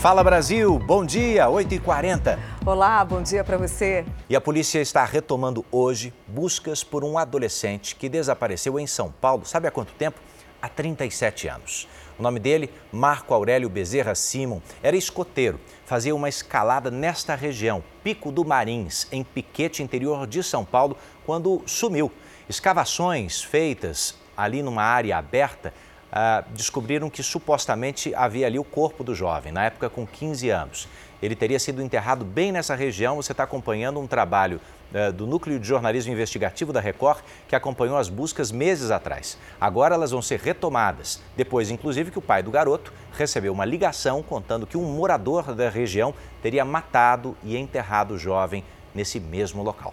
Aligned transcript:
Fala 0.00 0.22
Brasil, 0.22 0.78
bom 0.78 1.04
dia, 1.04 1.46
8h40. 1.48 2.38
Olá, 2.64 3.04
bom 3.04 3.20
dia 3.20 3.42
para 3.42 3.56
você. 3.56 4.06
E 4.30 4.36
a 4.36 4.40
polícia 4.40 4.78
está 4.78 5.04
retomando 5.04 5.64
hoje 5.72 6.14
buscas 6.24 6.84
por 6.84 7.02
um 7.02 7.18
adolescente 7.18 7.96
que 7.96 8.08
desapareceu 8.08 8.78
em 8.78 8.86
São 8.86 9.10
Paulo, 9.10 9.44
sabe 9.44 9.66
há 9.66 9.72
quanto 9.72 9.92
tempo? 9.94 10.20
Há 10.62 10.68
37 10.68 11.48
anos. 11.48 11.88
O 12.16 12.22
nome 12.22 12.38
dele, 12.38 12.70
Marco 12.92 13.34
Aurélio 13.34 13.68
Bezerra 13.68 14.14
Simon, 14.14 14.60
era 14.84 14.96
escoteiro, 14.96 15.58
fazia 15.84 16.14
uma 16.14 16.28
escalada 16.28 16.92
nesta 16.92 17.34
região, 17.34 17.82
Pico 18.04 18.30
do 18.30 18.44
Marins, 18.44 19.08
em 19.10 19.24
Piquete, 19.24 19.82
interior 19.82 20.28
de 20.28 20.44
São 20.44 20.64
Paulo, 20.64 20.96
quando 21.26 21.60
sumiu. 21.66 22.12
Escavações 22.48 23.42
feitas 23.42 24.14
ali 24.36 24.62
numa 24.62 24.84
área 24.84 25.18
aberta 25.18 25.74
ah, 26.12 26.44
descobriram 26.50 27.10
que 27.10 27.22
supostamente 27.22 28.14
havia 28.14 28.46
ali 28.46 28.58
o 28.58 28.64
corpo 28.64 29.04
do 29.04 29.14
jovem, 29.14 29.52
na 29.52 29.64
época 29.64 29.90
com 29.90 30.06
15 30.06 30.50
anos. 30.50 30.88
Ele 31.20 31.34
teria 31.34 31.58
sido 31.58 31.82
enterrado 31.82 32.24
bem 32.24 32.52
nessa 32.52 32.74
região. 32.74 33.16
Você 33.16 33.32
está 33.32 33.42
acompanhando 33.42 33.98
um 33.98 34.06
trabalho 34.06 34.60
ah, 34.94 35.10
do 35.10 35.26
Núcleo 35.26 35.58
de 35.58 35.66
Jornalismo 35.66 36.12
Investigativo 36.12 36.72
da 36.72 36.80
Record, 36.80 37.20
que 37.46 37.56
acompanhou 37.56 37.96
as 37.96 38.08
buscas 38.08 38.50
meses 38.52 38.90
atrás. 38.90 39.36
Agora 39.60 39.94
elas 39.94 40.12
vão 40.12 40.22
ser 40.22 40.40
retomadas, 40.40 41.20
depois, 41.36 41.70
inclusive, 41.70 42.10
que 42.10 42.18
o 42.18 42.22
pai 42.22 42.42
do 42.42 42.50
garoto 42.50 42.92
recebeu 43.12 43.52
uma 43.52 43.64
ligação 43.64 44.22
contando 44.22 44.66
que 44.66 44.76
um 44.76 44.84
morador 44.84 45.54
da 45.54 45.68
região 45.68 46.14
teria 46.42 46.64
matado 46.64 47.36
e 47.42 47.56
enterrado 47.56 48.14
o 48.14 48.18
jovem 48.18 48.64
nesse 48.94 49.20
mesmo 49.20 49.62
local. 49.62 49.92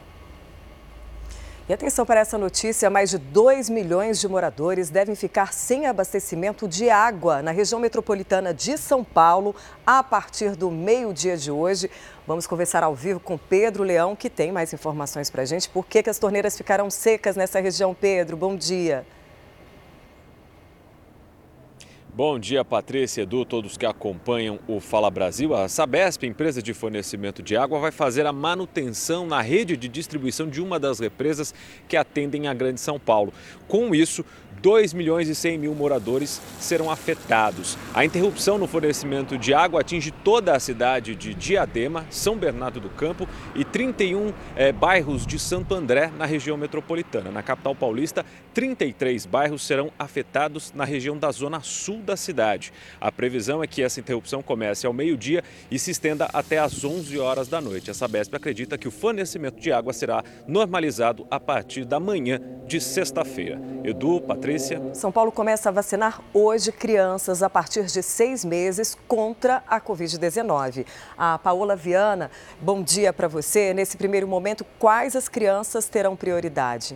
E 1.67 1.73
atenção 1.73 2.05
para 2.05 2.19
essa 2.19 2.37
notícia: 2.37 2.91
mais 2.91 3.09
de 3.09 3.17
2 3.17 3.71
milhões 3.71 4.19
de 4.19 4.27
moradores 4.27 4.91
devem 4.91 5.15
ficar 5.15 5.51
sem 5.51 5.87
abastecimento 5.87 6.67
de 6.67 6.91
água 6.91 7.41
na 7.41 7.49
região 7.49 7.79
metropolitana 7.79 8.53
de 8.53 8.77
São 8.77 9.03
Paulo 9.03 9.55
a 9.83 10.03
partir 10.03 10.55
do 10.55 10.69
meio-dia 10.69 11.35
de 11.35 11.49
hoje. 11.49 11.89
Vamos 12.27 12.45
conversar 12.45 12.83
ao 12.83 12.93
vivo 12.93 13.19
com 13.19 13.35
Pedro 13.35 13.83
Leão, 13.83 14.15
que 14.15 14.29
tem 14.29 14.51
mais 14.51 14.73
informações 14.73 15.31
para 15.31 15.41
a 15.41 15.45
gente. 15.45 15.67
Por 15.67 15.87
que, 15.87 16.03
que 16.03 16.09
as 16.09 16.19
torneiras 16.19 16.55
ficaram 16.55 16.87
secas 16.91 17.35
nessa 17.35 17.59
região, 17.59 17.95
Pedro? 17.95 18.37
Bom 18.37 18.55
dia. 18.55 19.03
Bom 22.15 22.39
dia, 22.39 22.63
Patrícia, 22.63 23.23
Edu, 23.23 23.43
todos 23.43 23.75
que 23.75 23.85
acompanham 23.85 24.57
o 24.69 24.79
Fala 24.79 25.11
Brasil. 25.11 25.53
A 25.53 25.67
Sabesp, 25.67 26.23
empresa 26.23 26.61
de 26.61 26.73
fornecimento 26.73 27.43
de 27.43 27.57
água, 27.57 27.77
vai 27.77 27.91
fazer 27.91 28.25
a 28.25 28.31
manutenção 28.31 29.27
na 29.27 29.41
rede 29.41 29.75
de 29.75 29.89
distribuição 29.89 30.47
de 30.47 30.61
uma 30.61 30.79
das 30.79 30.99
represas 30.99 31.53
que 31.89 31.97
atendem 31.97 32.47
a 32.47 32.53
Grande 32.53 32.79
São 32.79 32.97
Paulo. 32.97 33.33
Com 33.67 33.93
isso, 33.93 34.23
2 34.61 34.93
milhões 34.93 35.29
e 35.29 35.35
100 35.35 35.57
mil 35.57 35.75
moradores 35.75 36.41
serão 36.59 36.89
afetados. 36.89 37.77
A 37.93 38.03
interrupção 38.03 38.57
no 38.57 38.67
fornecimento 38.67 39.37
de 39.37 39.53
água 39.53 39.81
atinge 39.81 40.11
toda 40.11 40.55
a 40.55 40.59
cidade 40.59 41.15
de 41.15 41.33
Diadema, 41.33 42.05
São 42.09 42.35
Bernardo 42.35 42.79
do 42.79 42.89
Campo 42.89 43.27
e 43.53 43.63
31 43.63 44.33
é, 44.55 44.71
bairros 44.71 45.25
de 45.25 45.37
Santo 45.37 45.75
André, 45.75 46.11
na 46.17 46.25
região 46.25 46.57
metropolitana. 46.57 47.29
Na 47.29 47.43
capital 47.43 47.75
paulista, 47.75 48.25
33 48.53 49.25
bairros 49.25 49.65
serão 49.65 49.91
afetados 49.99 50.73
na 50.73 50.83
região 50.83 51.17
da 51.17 51.31
zona 51.31 51.59
sul 51.61 51.99
da 51.99 52.17
cidade. 52.17 52.73
A 52.99 53.11
previsão 53.11 53.63
é 53.63 53.67
que 53.67 53.83
essa 53.83 53.99
interrupção 53.99 54.41
comece 54.41 54.87
ao 54.87 54.93
meio-dia 54.93 55.43
e 55.69 55.77
se 55.77 55.91
estenda 55.91 56.27
até 56.33 56.57
às 56.57 56.83
11 56.83 57.19
horas 57.19 57.47
da 57.47 57.61
noite. 57.61 57.91
A 57.91 57.93
Sabesp 57.93 58.33
acredita 58.33 58.77
que 58.77 58.87
o 58.87 58.91
fornecimento 58.91 59.59
de 59.59 59.71
água 59.71 59.93
será 59.93 60.23
normalizado 60.47 61.27
a 61.29 61.39
partir 61.39 61.85
da 61.85 61.99
manhã 61.99 62.39
de 62.65 62.81
sexta-feira. 62.81 63.61
Edu, 63.83 64.21
Patrícia. 64.21 64.44
Patrícia. 64.45 64.79
São 64.93 65.11
Paulo 65.11 65.31
começa 65.31 65.69
a 65.69 65.71
vacinar 65.71 66.21
hoje 66.31 66.71
crianças 66.71 67.41
a 67.41 67.49
partir 67.49 67.85
de 67.85 68.03
seis 68.03 68.45
meses 68.45 68.95
contra 69.07 69.63
a 69.67 69.81
Covid-19. 69.81 70.85
A 71.17 71.39
Paola 71.39 71.75
Viana, 71.75 72.29
bom 72.61 72.83
dia 72.83 73.11
para 73.11 73.27
você. 73.27 73.73
Nesse 73.73 73.97
primeiro 73.97 74.27
momento, 74.27 74.63
quais 74.77 75.15
as 75.15 75.27
crianças 75.27 75.89
terão 75.89 76.15
prioridade? 76.15 76.95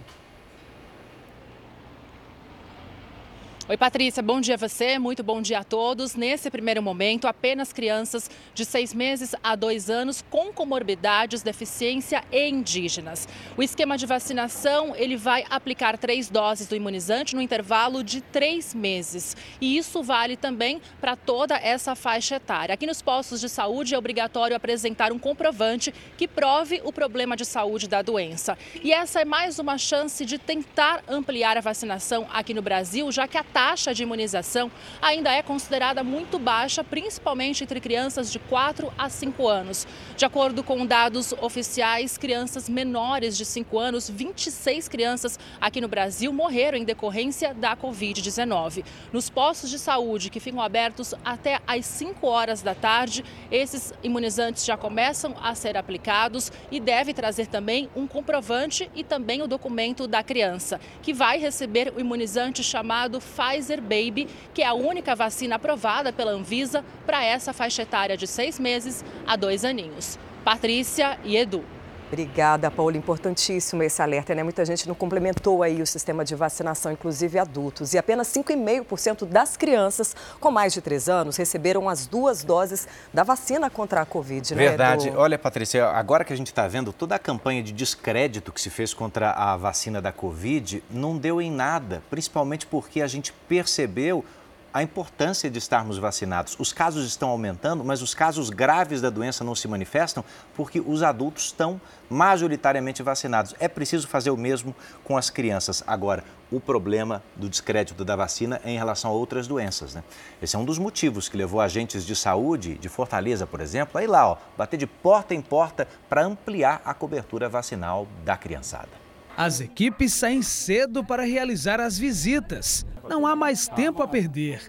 Oi, 3.70 3.78
Patrícia, 3.78 4.24
bom 4.24 4.42
dia 4.42 4.56
a 4.56 4.58
você, 4.58 4.98
muito 4.98 5.24
bom 5.24 5.44
dia 5.44 5.60
a 5.60 5.64
todos. 5.64 6.16
Nesse 6.16 6.50
primeiro 6.50 6.82
momento, 6.82 7.28
apenas 7.28 7.72
crianças 7.72 8.28
de 8.52 8.66
seis 8.66 8.96
meses 8.96 9.36
a 9.44 9.56
dois 9.56 9.92
anos 9.92 10.26
com 10.28 10.52
comorbidades, 10.52 11.44
deficiência 11.44 12.24
e 12.32 12.50
indígenas. 12.50 13.28
O 13.56 13.62
esquema 13.62 13.96
de 13.96 14.08
vacinação, 14.08 14.96
ele 14.96 15.16
vai 15.16 15.46
aplicar 15.52 16.00
três 16.00 16.32
doses 16.32 16.68
do 16.68 16.76
imunizante 16.76 17.36
no 17.36 17.42
intervalo 17.44 18.04
de 18.04 18.22
três 18.22 18.74
meses. 18.74 19.38
E 19.62 19.78
isso 19.78 20.02
vale 20.02 20.36
também 20.36 20.82
para 21.00 21.16
toda 21.16 21.56
essa 21.56 21.94
faixa 21.94 22.38
etária. 22.38 22.74
Aqui 22.74 22.88
nos 22.88 23.04
postos 23.04 23.40
de 23.40 23.50
saúde 23.50 23.94
é 23.94 23.98
obrigatório 24.00 24.56
apresentar 24.56 25.12
um 25.12 25.20
comprovante 25.20 25.94
que 26.18 26.28
prove 26.28 26.82
o 26.84 26.92
problema 26.92 27.38
de 27.38 27.46
saúde 27.46 27.88
da 27.88 28.02
doença. 28.02 28.58
E 28.84 28.92
essa 28.92 29.22
é 29.22 29.26
mais 29.26 29.60
uma 29.60 29.78
chance 29.78 30.26
de 30.26 30.40
tentar 30.40 31.04
ampliar 31.08 31.56
a 31.56 31.62
vacinação 31.62 32.28
aqui 32.34 32.52
no 32.52 32.64
Brasil, 32.64 33.12
já 33.12 33.28
que 33.28 33.38
a 33.38 33.44
taxa 33.60 33.94
de 33.94 34.04
imunização 34.04 34.72
ainda 35.02 35.34
é 35.34 35.44
considerada 35.44 36.02
muito 36.02 36.40
baixa, 36.40 36.82
principalmente 36.82 37.62
entre 37.62 37.82
crianças 37.82 38.32
de 38.32 38.40
4 38.40 38.90
a 38.98 39.10
5 39.10 39.46
anos. 39.50 39.86
De 40.16 40.24
acordo 40.24 40.64
com 40.64 40.86
dados 40.86 41.34
oficiais, 41.34 42.18
crianças 42.18 42.70
menores 42.70 43.36
de 43.36 43.44
5 43.44 43.78
anos, 43.78 44.10
26 44.10 44.88
crianças 44.88 45.38
aqui 45.60 45.82
no 45.82 45.90
Brasil 45.90 46.32
morreram 46.32 46.78
em 46.78 46.86
decorrência 46.86 47.54
da 47.54 47.76
Covid-19. 47.76 48.86
Nos 49.12 49.30
postos 49.30 49.70
de 49.70 49.78
saúde 49.78 50.30
que 50.30 50.40
ficam 50.40 50.62
abertos 50.62 51.14
até 51.26 51.60
às 51.68 51.86
5 51.86 52.26
horas 52.26 52.62
da 52.62 52.74
tarde, 52.74 53.26
esses 53.52 53.94
imunizantes 54.02 54.64
já 54.64 54.78
começam 54.78 55.36
a 55.44 55.54
ser 55.54 55.76
aplicados 55.76 56.50
e 56.72 56.80
deve 56.80 57.14
trazer 57.14 57.48
também 57.48 57.90
um 57.94 58.08
comprovante 58.08 58.90
e 58.96 59.04
também 59.04 59.42
o 59.42 59.48
documento 59.48 60.08
da 60.08 60.24
criança, 60.24 60.80
que 61.02 61.14
vai 61.14 61.38
receber 61.38 61.92
o 61.94 62.00
imunizante 62.00 62.64
chamado 62.64 63.20
Pfizer 63.20 63.49
Baby, 63.82 64.28
que 64.54 64.62
é 64.62 64.68
a 64.68 64.74
única 64.74 65.16
vacina 65.16 65.56
aprovada 65.56 66.14
pela 66.14 66.32
Anvisa 66.32 66.84
para 67.06 67.24
essa 67.24 67.54
faixa 67.54 67.82
etária 67.82 68.16
de 68.16 68.28
seis 68.28 68.60
meses 68.60 69.04
a 69.26 69.36
dois 69.36 69.66
aninhos. 69.66 70.18
Patrícia 70.44 71.20
e 71.24 71.36
Edu. 71.36 71.64
Obrigada, 72.10 72.72
Paula. 72.72 72.98
Importantíssimo 72.98 73.84
esse 73.84 74.02
alerta, 74.02 74.34
né? 74.34 74.42
Muita 74.42 74.66
gente 74.66 74.88
não 74.88 74.96
complementou 74.96 75.62
aí 75.62 75.80
o 75.80 75.86
sistema 75.86 76.26
de 76.26 76.34
vacinação, 76.34 76.92
inclusive 76.92 77.38
adultos. 77.38 77.94
E 77.94 78.00
apenas 78.00 78.28
5,5% 78.30 79.26
das 79.26 79.56
crianças 79.56 80.16
com 80.40 80.50
mais 80.50 80.74
de 80.74 80.82
3 80.82 81.08
anos 81.08 81.38
receberam 81.38 81.88
as 81.88 82.08
duas 82.08 82.44
doses 82.44 82.88
da 83.14 83.24
vacina 83.24 83.70
contra 83.70 84.02
a 84.02 84.06
Covid, 84.06 84.56
né? 84.56 84.70
Verdade. 84.70 85.14
Olha, 85.16 85.38
Patrícia, 85.38 85.86
agora 85.86 86.24
que 86.24 86.34
a 86.34 86.36
gente 86.36 86.48
está 86.48 86.68
vendo 86.68 86.92
toda 86.92 87.14
a 87.14 87.20
campanha 87.20 87.62
de 87.62 87.72
descrédito 87.72 88.52
que 88.52 88.60
se 88.60 88.72
fez 88.72 88.92
contra 88.92 89.32
a 89.32 89.56
vacina 89.56 90.02
da 90.02 90.12
Covid, 90.12 90.84
não 90.90 91.16
deu 91.16 91.40
em 91.40 91.52
nada, 91.52 92.02
principalmente 92.10 92.66
porque 92.66 93.04
a 93.04 93.08
gente 93.08 93.32
percebeu 93.48 94.26
a 94.74 94.84
importância 94.84 95.50
de 95.50 95.58
estarmos 95.58 95.98
vacinados. 95.98 96.56
Os 96.60 96.72
casos 96.72 97.06
estão 97.06 97.30
aumentando, 97.30 97.84
mas 97.84 98.02
os 98.02 98.14
casos 98.14 98.50
graves 98.50 99.02
da 99.02 99.10
doença 99.10 99.44
não 99.44 99.56
se 99.56 99.68
manifestam 99.68 100.24
porque 100.56 100.80
os 100.80 101.04
adultos 101.04 101.46
estão 101.46 101.80
majoritariamente 102.10 103.04
vacinados. 103.04 103.56
É 103.60 103.68
preciso 103.68 104.08
fazer 104.08 104.32
o 104.32 104.38
mesmo 104.38 104.76
com 105.04 105.18
as 105.18 105.30
crianças. 105.30 105.84
Agora, 105.86 106.24
o 106.52 106.60
problema 106.60 107.24
do 107.36 107.50
descrédito 107.50 108.04
da 108.04 108.16
vacina 108.16 108.60
é 108.64 108.72
em 108.72 108.78
relação 108.78 109.12
a 109.12 109.14
outras 109.14 109.48
doenças. 109.48 109.94
Né? 109.94 110.04
Esse 110.42 110.56
é 110.56 110.60
um 110.60 110.66
dos 110.66 110.80
motivos 110.80 111.30
que 111.30 111.38
levou 111.38 111.62
agentes 111.62 112.06
de 112.06 112.16
saúde 112.16 112.76
de 112.76 112.90
Fortaleza, 112.90 113.46
por 113.46 113.62
exemplo, 113.62 114.00
a 114.00 114.04
ir 114.04 114.08
lá, 114.08 114.28
ó, 114.28 114.38
bater 114.58 114.78
de 114.78 114.88
porta 114.88 115.36
em 115.36 115.42
porta 115.42 115.88
para 116.08 116.26
ampliar 116.26 116.82
a 116.84 116.94
cobertura 116.94 117.48
vacinal 117.48 118.08
da 118.24 118.36
criançada. 118.36 119.09
As 119.40 119.62
equipes 119.62 120.12
saem 120.12 120.42
cedo 120.42 121.02
para 121.02 121.24
realizar 121.24 121.80
as 121.80 121.98
visitas. 121.98 122.86
Não 123.08 123.26
há 123.26 123.38
mais 123.38 123.70
tempo 123.70 124.04
a 124.04 124.08
perder. 124.08 124.62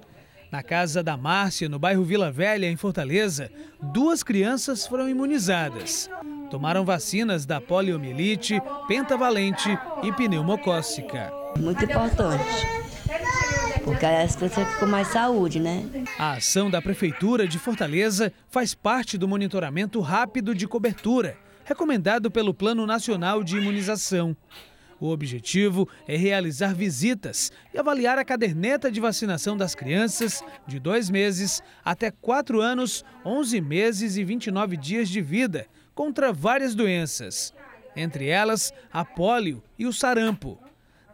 Na 0.48 0.62
casa 0.62 1.03
da 1.03 1.16
Márcia, 1.16 1.69
no 1.69 1.76
bairro 1.76 2.04
Vila 2.04 2.31
Velha, 2.31 2.70
em 2.70 2.76
Fortaleza, 2.76 3.50
duas 3.83 4.22
crianças 4.22 4.86
foram 4.86 5.09
imunizadas. 5.09 6.09
Tomaram 6.53 6.84
vacinas 6.84 7.45
da 7.45 7.60
poliomielite, 7.60 8.62
pentavalente 8.86 9.77
e 10.04 10.12
pneumocócica. 10.12 11.33
Muito 11.59 11.84
importante, 11.84 12.66
porque 13.83 14.06
as 14.06 14.36
pessoas 14.36 14.68
ficam 14.68 14.78
com 14.78 14.86
mais 14.86 15.09
saúde, 15.09 15.59
né? 15.59 15.84
A 16.16 16.34
ação 16.34 16.71
da 16.71 16.80
Prefeitura 16.80 17.45
de 17.45 17.59
Fortaleza 17.59 18.33
faz 18.48 18.72
parte 18.72 19.18
do 19.18 19.27
monitoramento 19.27 19.98
rápido 20.00 20.54
de 20.54 20.68
cobertura 20.68 21.36
recomendado 21.71 22.33
pelo 22.33 22.53
Plano 22.53 22.84
Nacional 22.84 23.45
de 23.45 23.57
Imunização. 23.57 24.37
O 24.99 25.09
objetivo 25.09 25.89
é 26.05 26.17
realizar 26.17 26.75
visitas 26.75 27.53
e 27.72 27.78
avaliar 27.78 28.19
a 28.19 28.25
caderneta 28.25 28.91
de 28.91 29.01
vacinação 29.01 29.57
das 29.57 29.72
crianças 29.72 30.43
de 30.67 30.81
dois 30.81 31.09
meses 31.09 31.63
até 31.84 32.11
quatro 32.11 32.61
anos, 32.61 33.05
11 33.25 33.61
meses 33.61 34.17
e 34.17 34.25
29 34.25 34.77
dias 34.77 35.09
de 35.09 35.21
vida 35.21 35.69
contra 35.95 36.33
várias 36.33 36.75
doenças, 36.75 37.55
entre 37.95 38.27
elas 38.27 38.72
a 38.93 39.05
pólio 39.05 39.63
e 39.78 39.87
o 39.87 39.93
sarampo. 39.93 40.59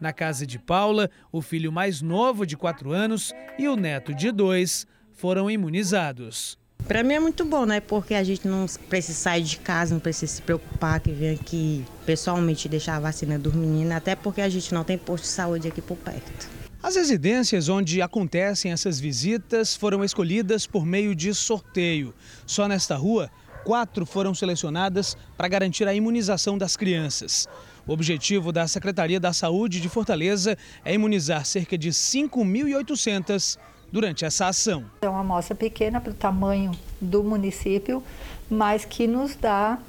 Na 0.01 0.11
casa 0.11 0.43
de 0.43 0.57
Paula, 0.57 1.07
o 1.31 1.39
filho 1.39 1.71
mais 1.71 2.01
novo 2.01 2.47
de 2.47 2.57
quatro 2.57 2.91
anos 2.91 3.31
e 3.59 3.67
o 3.67 3.75
neto 3.75 4.11
de 4.11 4.31
dois 4.31 4.87
foram 5.11 5.51
imunizados. 5.51 6.57
Para 6.87 7.03
mim 7.03 7.15
é 7.15 7.19
muito 7.19 7.43
bom, 7.43 7.65
né? 7.65 7.81
Porque 7.81 8.13
a 8.13 8.23
gente 8.23 8.47
não 8.47 8.65
precisa 8.87 9.17
sair 9.17 9.43
de 9.43 9.57
casa, 9.57 9.93
não 9.93 9.99
precisa 9.99 10.31
se 10.31 10.41
preocupar 10.41 11.01
que 11.01 11.11
vem 11.11 11.31
aqui 11.31 11.85
pessoalmente 12.05 12.69
deixar 12.69 12.95
a 12.95 12.99
vacina 13.01 13.37
dos 13.37 13.53
meninos, 13.53 13.91
até 13.91 14.15
porque 14.15 14.39
a 14.39 14.47
gente 14.47 14.73
não 14.73 14.85
tem 14.85 14.97
posto 14.97 15.23
de 15.25 15.29
saúde 15.29 15.67
aqui 15.67 15.81
por 15.81 15.97
perto. 15.97 16.47
As 16.81 16.95
residências 16.95 17.67
onde 17.67 18.01
acontecem 18.01 18.71
essas 18.71 19.01
visitas 19.01 19.75
foram 19.75 20.01
escolhidas 20.01 20.65
por 20.65 20.85
meio 20.85 21.13
de 21.13 21.33
sorteio. 21.33 22.13
Só 22.45 22.69
nesta 22.69 22.95
rua, 22.95 23.29
quatro 23.65 24.05
foram 24.05 24.33
selecionadas 24.33 25.17
para 25.35 25.49
garantir 25.49 25.85
a 25.89 25.93
imunização 25.93 26.57
das 26.57 26.77
crianças. 26.77 27.49
O 27.85 27.91
objetivo 27.91 28.53
da 28.53 28.65
Secretaria 28.65 29.19
da 29.19 29.33
Saúde 29.33 29.81
de 29.81 29.89
Fortaleza 29.89 30.57
é 30.85 30.93
imunizar 30.93 31.45
cerca 31.45 31.77
de 31.77 31.89
5.800 31.89 33.57
durante 33.91 34.25
essa 34.25 34.47
ação. 34.47 34.85
É 35.01 35.09
uma 35.09 35.21
amostra 35.21 35.55
pequena 35.55 35.99
para 36.01 36.11
o 36.11 36.15
tamanho 36.15 36.71
do 36.99 37.23
município, 37.23 38.03
mas 38.49 38.85
que 38.85 39.07
nos 39.07 39.35
dá 39.35 39.79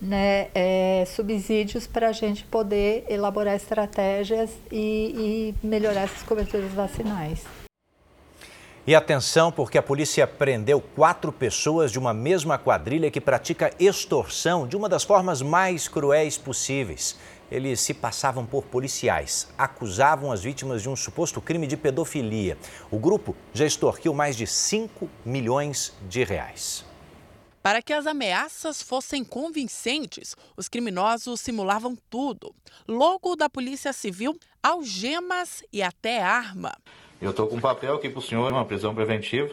né, 0.00 0.48
é, 0.54 1.04
subsídios 1.06 1.86
para 1.86 2.08
a 2.08 2.12
gente 2.12 2.44
poder 2.44 3.04
elaborar 3.08 3.54
estratégias 3.54 4.50
e, 4.72 5.54
e 5.62 5.66
melhorar 5.66 6.02
essas 6.02 6.22
coberturas 6.22 6.72
vacinais. 6.72 7.44
E 8.86 8.94
atenção, 8.94 9.52
porque 9.52 9.76
a 9.76 9.82
polícia 9.82 10.26
prendeu 10.26 10.80
quatro 10.80 11.30
pessoas 11.30 11.92
de 11.92 11.98
uma 11.98 12.14
mesma 12.14 12.56
quadrilha 12.56 13.10
que 13.10 13.20
pratica 13.20 13.70
extorsão 13.78 14.66
de 14.66 14.74
uma 14.74 14.88
das 14.88 15.04
formas 15.04 15.42
mais 15.42 15.86
cruéis 15.86 16.38
possíveis. 16.38 17.16
Eles 17.50 17.80
se 17.80 17.92
passavam 17.92 18.46
por 18.46 18.64
policiais, 18.64 19.48
acusavam 19.58 20.30
as 20.30 20.42
vítimas 20.42 20.82
de 20.82 20.88
um 20.88 20.94
suposto 20.94 21.40
crime 21.40 21.66
de 21.66 21.76
pedofilia. 21.76 22.56
O 22.90 22.98
grupo 22.98 23.34
já 23.52 23.66
extorquiu 23.66 24.14
mais 24.14 24.36
de 24.36 24.46
5 24.46 25.08
milhões 25.24 25.92
de 26.08 26.22
reais. 26.22 26.84
Para 27.62 27.82
que 27.82 27.92
as 27.92 28.06
ameaças 28.06 28.80
fossem 28.80 29.22
convincentes, 29.22 30.34
os 30.56 30.68
criminosos 30.68 31.40
simulavam 31.40 31.96
tudo: 32.08 32.54
logo 32.88 33.36
da 33.36 33.50
Polícia 33.50 33.92
Civil, 33.92 34.38
algemas 34.62 35.62
e 35.72 35.82
até 35.82 36.22
arma. 36.22 36.74
Eu 37.20 37.30
estou 37.30 37.46
com 37.46 37.56
um 37.56 37.60
papel 37.60 37.96
aqui 37.96 38.08
para 38.08 38.18
o 38.18 38.22
senhor, 38.22 38.50
uma 38.50 38.64
prisão 38.64 38.94
preventiva. 38.94 39.52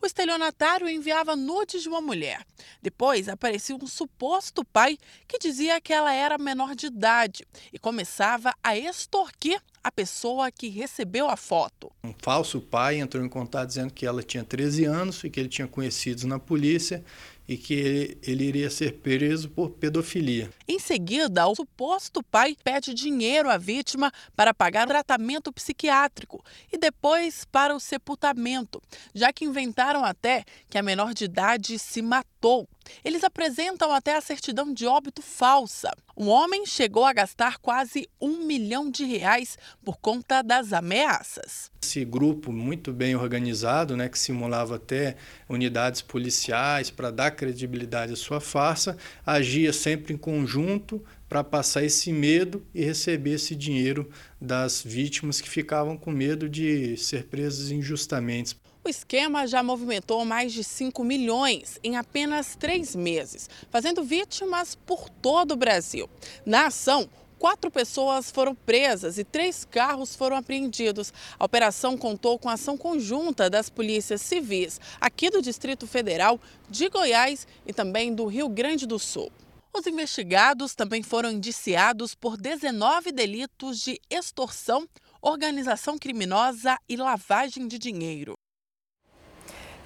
O 0.00 0.06
estelionatário 0.06 0.88
enviava 0.88 1.36
nudes 1.36 1.82
de 1.82 1.88
uma 1.88 2.00
mulher. 2.00 2.44
Depois 2.82 3.28
aparecia 3.28 3.76
um 3.76 3.86
suposto 3.86 4.64
pai 4.64 4.98
que 5.26 5.38
dizia 5.38 5.80
que 5.80 5.92
ela 5.92 6.12
era 6.12 6.38
menor 6.38 6.74
de 6.74 6.86
idade 6.86 7.46
e 7.72 7.78
começava 7.78 8.54
a 8.62 8.76
extorquir 8.76 9.60
a 9.82 9.92
pessoa 9.92 10.50
que 10.50 10.68
recebeu 10.68 11.28
a 11.28 11.36
foto. 11.36 11.92
Um 12.02 12.12
falso 12.20 12.60
pai 12.60 12.98
entrou 12.98 13.24
em 13.24 13.28
contato 13.28 13.68
dizendo 13.68 13.92
que 13.92 14.04
ela 14.04 14.22
tinha 14.22 14.42
13 14.42 14.84
anos 14.84 15.22
e 15.22 15.30
que 15.30 15.38
ele 15.38 15.48
tinha 15.48 15.68
conhecidos 15.68 16.24
na 16.24 16.38
polícia 16.40 17.04
e 17.48 17.56
que 17.56 18.18
ele 18.22 18.44
iria 18.44 18.70
ser 18.70 18.94
preso 19.00 19.48
por 19.50 19.70
pedofilia. 19.70 20.50
Em 20.66 20.78
seguida, 20.78 21.46
o 21.46 21.54
suposto 21.54 22.22
pai 22.22 22.56
pede 22.62 22.92
dinheiro 22.92 23.48
à 23.48 23.56
vítima 23.56 24.12
para 24.34 24.52
pagar 24.52 24.86
tratamento 24.86 25.52
psiquiátrico 25.52 26.44
e 26.72 26.78
depois 26.78 27.44
para 27.44 27.74
o 27.74 27.80
sepultamento, 27.80 28.82
já 29.14 29.32
que 29.32 29.44
inventaram 29.44 30.04
até 30.04 30.44
que 30.68 30.78
a 30.78 30.82
menor 30.82 31.14
de 31.14 31.24
idade 31.24 31.78
se 31.78 32.02
matou. 32.02 32.68
Eles 33.04 33.24
apresentam 33.24 33.92
até 33.92 34.16
a 34.16 34.20
certidão 34.20 34.72
de 34.72 34.86
óbito 34.86 35.22
falsa. 35.22 35.90
Um 36.16 36.28
homem 36.28 36.64
chegou 36.64 37.04
a 37.04 37.12
gastar 37.12 37.58
quase 37.58 38.08
um 38.20 38.46
milhão 38.46 38.90
de 38.90 39.04
reais 39.04 39.58
por 39.84 39.98
conta 39.98 40.42
das 40.42 40.72
ameaças. 40.72 41.70
Esse 41.82 42.04
grupo 42.04 42.50
muito 42.50 42.92
bem 42.92 43.14
organizado, 43.14 43.96
né, 43.96 44.08
que 44.08 44.18
simulava 44.18 44.76
até 44.76 45.16
unidades 45.48 46.00
policiais 46.00 46.90
para 46.90 47.10
dar 47.10 47.32
credibilidade 47.32 48.12
à 48.12 48.16
sua 48.16 48.40
farsa, 48.40 48.96
agia 49.24 49.72
sempre 49.72 50.14
em 50.14 50.16
conjunto 50.16 51.04
para 51.28 51.44
passar 51.44 51.84
esse 51.84 52.12
medo 52.12 52.64
e 52.74 52.84
receber 52.84 53.32
esse 53.32 53.54
dinheiro 53.54 54.08
das 54.40 54.82
vítimas 54.82 55.40
que 55.40 55.48
ficavam 55.48 55.96
com 55.96 56.10
medo 56.10 56.48
de 56.48 56.96
ser 56.96 57.24
presas 57.24 57.70
injustamente. 57.70 58.56
O 58.86 58.88
esquema 58.88 59.48
já 59.48 59.64
movimentou 59.64 60.24
mais 60.24 60.52
de 60.52 60.62
5 60.62 61.02
milhões 61.02 61.76
em 61.82 61.96
apenas 61.96 62.54
três 62.54 62.94
meses, 62.94 63.50
fazendo 63.68 64.04
vítimas 64.04 64.76
por 64.76 65.10
todo 65.10 65.50
o 65.50 65.56
Brasil. 65.56 66.08
Na 66.44 66.66
ação, 66.66 67.08
Quatro 67.36 67.68
pessoas 67.68 68.30
foram 68.30 68.54
presas 68.54 69.18
e 69.18 69.24
três 69.24 69.64
carros 69.64 70.14
foram 70.14 70.36
apreendidos. 70.36 71.12
A 71.38 71.44
operação 71.44 71.98
contou 71.98 72.38
com 72.38 72.48
ação 72.48 72.78
conjunta 72.78 73.50
das 73.50 73.68
polícias 73.68 74.22
civis 74.22 74.80
aqui 75.00 75.28
do 75.30 75.42
Distrito 75.42 75.86
Federal, 75.86 76.40
de 76.70 76.88
Goiás 76.88 77.46
e 77.66 77.74
também 77.74 78.14
do 78.14 78.24
Rio 78.24 78.48
Grande 78.48 78.86
do 78.86 78.98
Sul. 78.98 79.30
Os 79.74 79.86
investigados 79.86 80.74
também 80.74 81.02
foram 81.02 81.30
indiciados 81.30 82.14
por 82.14 82.38
19 82.38 83.12
delitos 83.12 83.80
de 83.80 84.00
extorsão, 84.08 84.88
organização 85.20 85.98
criminosa 85.98 86.78
e 86.88 86.96
lavagem 86.96 87.68
de 87.68 87.78
dinheiro. 87.78 88.35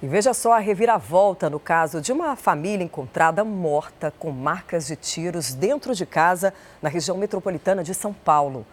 E 0.01 0.07
veja 0.07 0.33
só 0.33 0.53
a 0.53 0.57
reviravolta 0.57 1.47
no 1.47 1.59
caso 1.59 2.01
de 2.01 2.11
uma 2.11 2.35
família 2.35 2.83
encontrada 2.83 3.45
morta 3.45 4.11
com 4.17 4.31
marcas 4.31 4.87
de 4.87 4.95
tiros 4.95 5.53
dentro 5.53 5.93
de 5.93 6.07
casa 6.07 6.51
na 6.81 6.89
região 6.89 7.15
metropolitana 7.15 7.83
de 7.83 7.93
São 7.93 8.11
Paulo. 8.11 8.65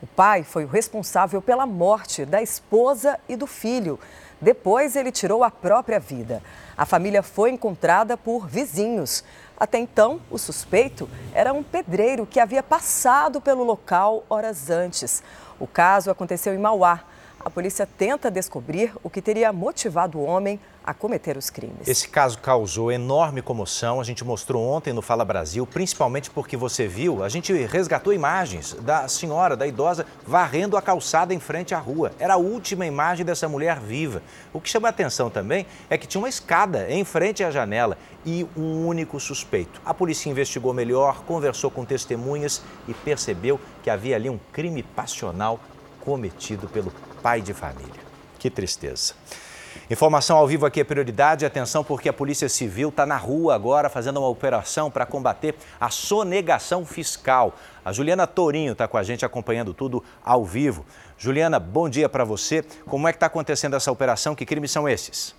O 0.00 0.06
pai 0.06 0.44
foi 0.44 0.64
o 0.64 0.68
responsável 0.68 1.42
pela 1.42 1.66
morte 1.66 2.24
da 2.24 2.40
esposa 2.40 3.18
e 3.28 3.34
do 3.34 3.44
filho. 3.44 3.98
Depois, 4.40 4.94
ele 4.94 5.10
tirou 5.10 5.42
a 5.42 5.50
própria 5.50 5.98
vida. 5.98 6.40
A 6.76 6.86
família 6.86 7.24
foi 7.24 7.50
encontrada 7.50 8.16
por 8.16 8.46
vizinhos. 8.46 9.24
Até 9.58 9.78
então, 9.78 10.20
o 10.30 10.38
suspeito 10.38 11.10
era 11.34 11.52
um 11.52 11.64
pedreiro 11.64 12.24
que 12.24 12.38
havia 12.38 12.62
passado 12.62 13.40
pelo 13.40 13.64
local 13.64 14.22
horas 14.30 14.70
antes. 14.70 15.24
O 15.58 15.66
caso 15.66 16.08
aconteceu 16.08 16.54
em 16.54 16.58
Mauá 16.58 17.02
a 17.44 17.50
polícia 17.50 17.86
tenta 17.86 18.30
descobrir 18.30 18.92
o 19.02 19.08
que 19.08 19.22
teria 19.22 19.52
motivado 19.52 20.18
o 20.18 20.24
homem 20.24 20.58
a 20.84 20.92
cometer 20.92 21.36
os 21.36 21.50
crimes. 21.50 21.86
Esse 21.86 22.08
caso 22.08 22.38
causou 22.38 22.90
enorme 22.90 23.42
comoção. 23.42 24.00
A 24.00 24.04
gente 24.04 24.24
mostrou 24.24 24.66
ontem 24.66 24.92
no 24.92 25.02
Fala 25.02 25.24
Brasil, 25.24 25.66
principalmente 25.66 26.30
porque 26.30 26.56
você 26.56 26.88
viu, 26.88 27.22
a 27.22 27.28
gente 27.28 27.52
resgatou 27.52 28.12
imagens 28.12 28.74
da 28.80 29.06
senhora, 29.06 29.56
da 29.56 29.66
idosa, 29.66 30.06
varrendo 30.26 30.76
a 30.76 30.82
calçada 30.82 31.34
em 31.34 31.38
frente 31.38 31.74
à 31.74 31.78
rua. 31.78 32.12
Era 32.18 32.34
a 32.34 32.38
última 32.38 32.86
imagem 32.86 33.24
dessa 33.24 33.48
mulher 33.48 33.78
viva. 33.78 34.22
O 34.52 34.60
que 34.60 34.68
chama 34.68 34.88
a 34.88 34.90
atenção 34.90 35.30
também 35.30 35.66
é 35.90 35.98
que 35.98 36.06
tinha 36.06 36.20
uma 36.20 36.28
escada 36.28 36.90
em 36.90 37.04
frente 37.04 37.44
à 37.44 37.50
janela 37.50 37.98
e 38.24 38.46
um 38.56 38.86
único 38.86 39.20
suspeito. 39.20 39.80
A 39.84 39.92
polícia 39.92 40.30
investigou 40.30 40.72
melhor, 40.72 41.22
conversou 41.24 41.70
com 41.70 41.84
testemunhas 41.84 42.62
e 42.88 42.94
percebeu 42.94 43.60
que 43.82 43.90
havia 43.90 44.16
ali 44.16 44.28
um 44.28 44.40
crime 44.52 44.82
passional 44.82 45.60
cometido 46.00 46.66
pelo 46.68 46.90
pai 47.22 47.40
de 47.40 47.52
família. 47.52 48.08
Que 48.38 48.50
tristeza. 48.50 49.14
Informação 49.90 50.36
ao 50.36 50.46
vivo 50.46 50.66
aqui 50.66 50.80
é 50.80 50.84
prioridade. 50.84 51.46
Atenção, 51.46 51.82
porque 51.82 52.08
a 52.08 52.12
Polícia 52.12 52.48
Civil 52.48 52.90
está 52.90 53.06
na 53.06 53.16
rua 53.16 53.54
agora 53.54 53.88
fazendo 53.88 54.18
uma 54.18 54.28
operação 54.28 54.90
para 54.90 55.06
combater 55.06 55.54
a 55.80 55.88
sonegação 55.88 56.84
fiscal. 56.84 57.54
A 57.84 57.92
Juliana 57.92 58.26
Tourinho 58.26 58.72
está 58.72 58.86
com 58.86 58.98
a 58.98 59.02
gente 59.02 59.24
acompanhando 59.24 59.72
tudo 59.72 60.04
ao 60.22 60.44
vivo. 60.44 60.84
Juliana, 61.16 61.58
bom 61.58 61.88
dia 61.88 62.08
para 62.08 62.22
você. 62.22 62.62
Como 62.86 63.08
é 63.08 63.12
que 63.12 63.16
está 63.16 63.26
acontecendo 63.26 63.76
essa 63.76 63.90
operação? 63.90 64.34
Que 64.34 64.44
crimes 64.44 64.70
são 64.70 64.88
esses? 64.88 65.34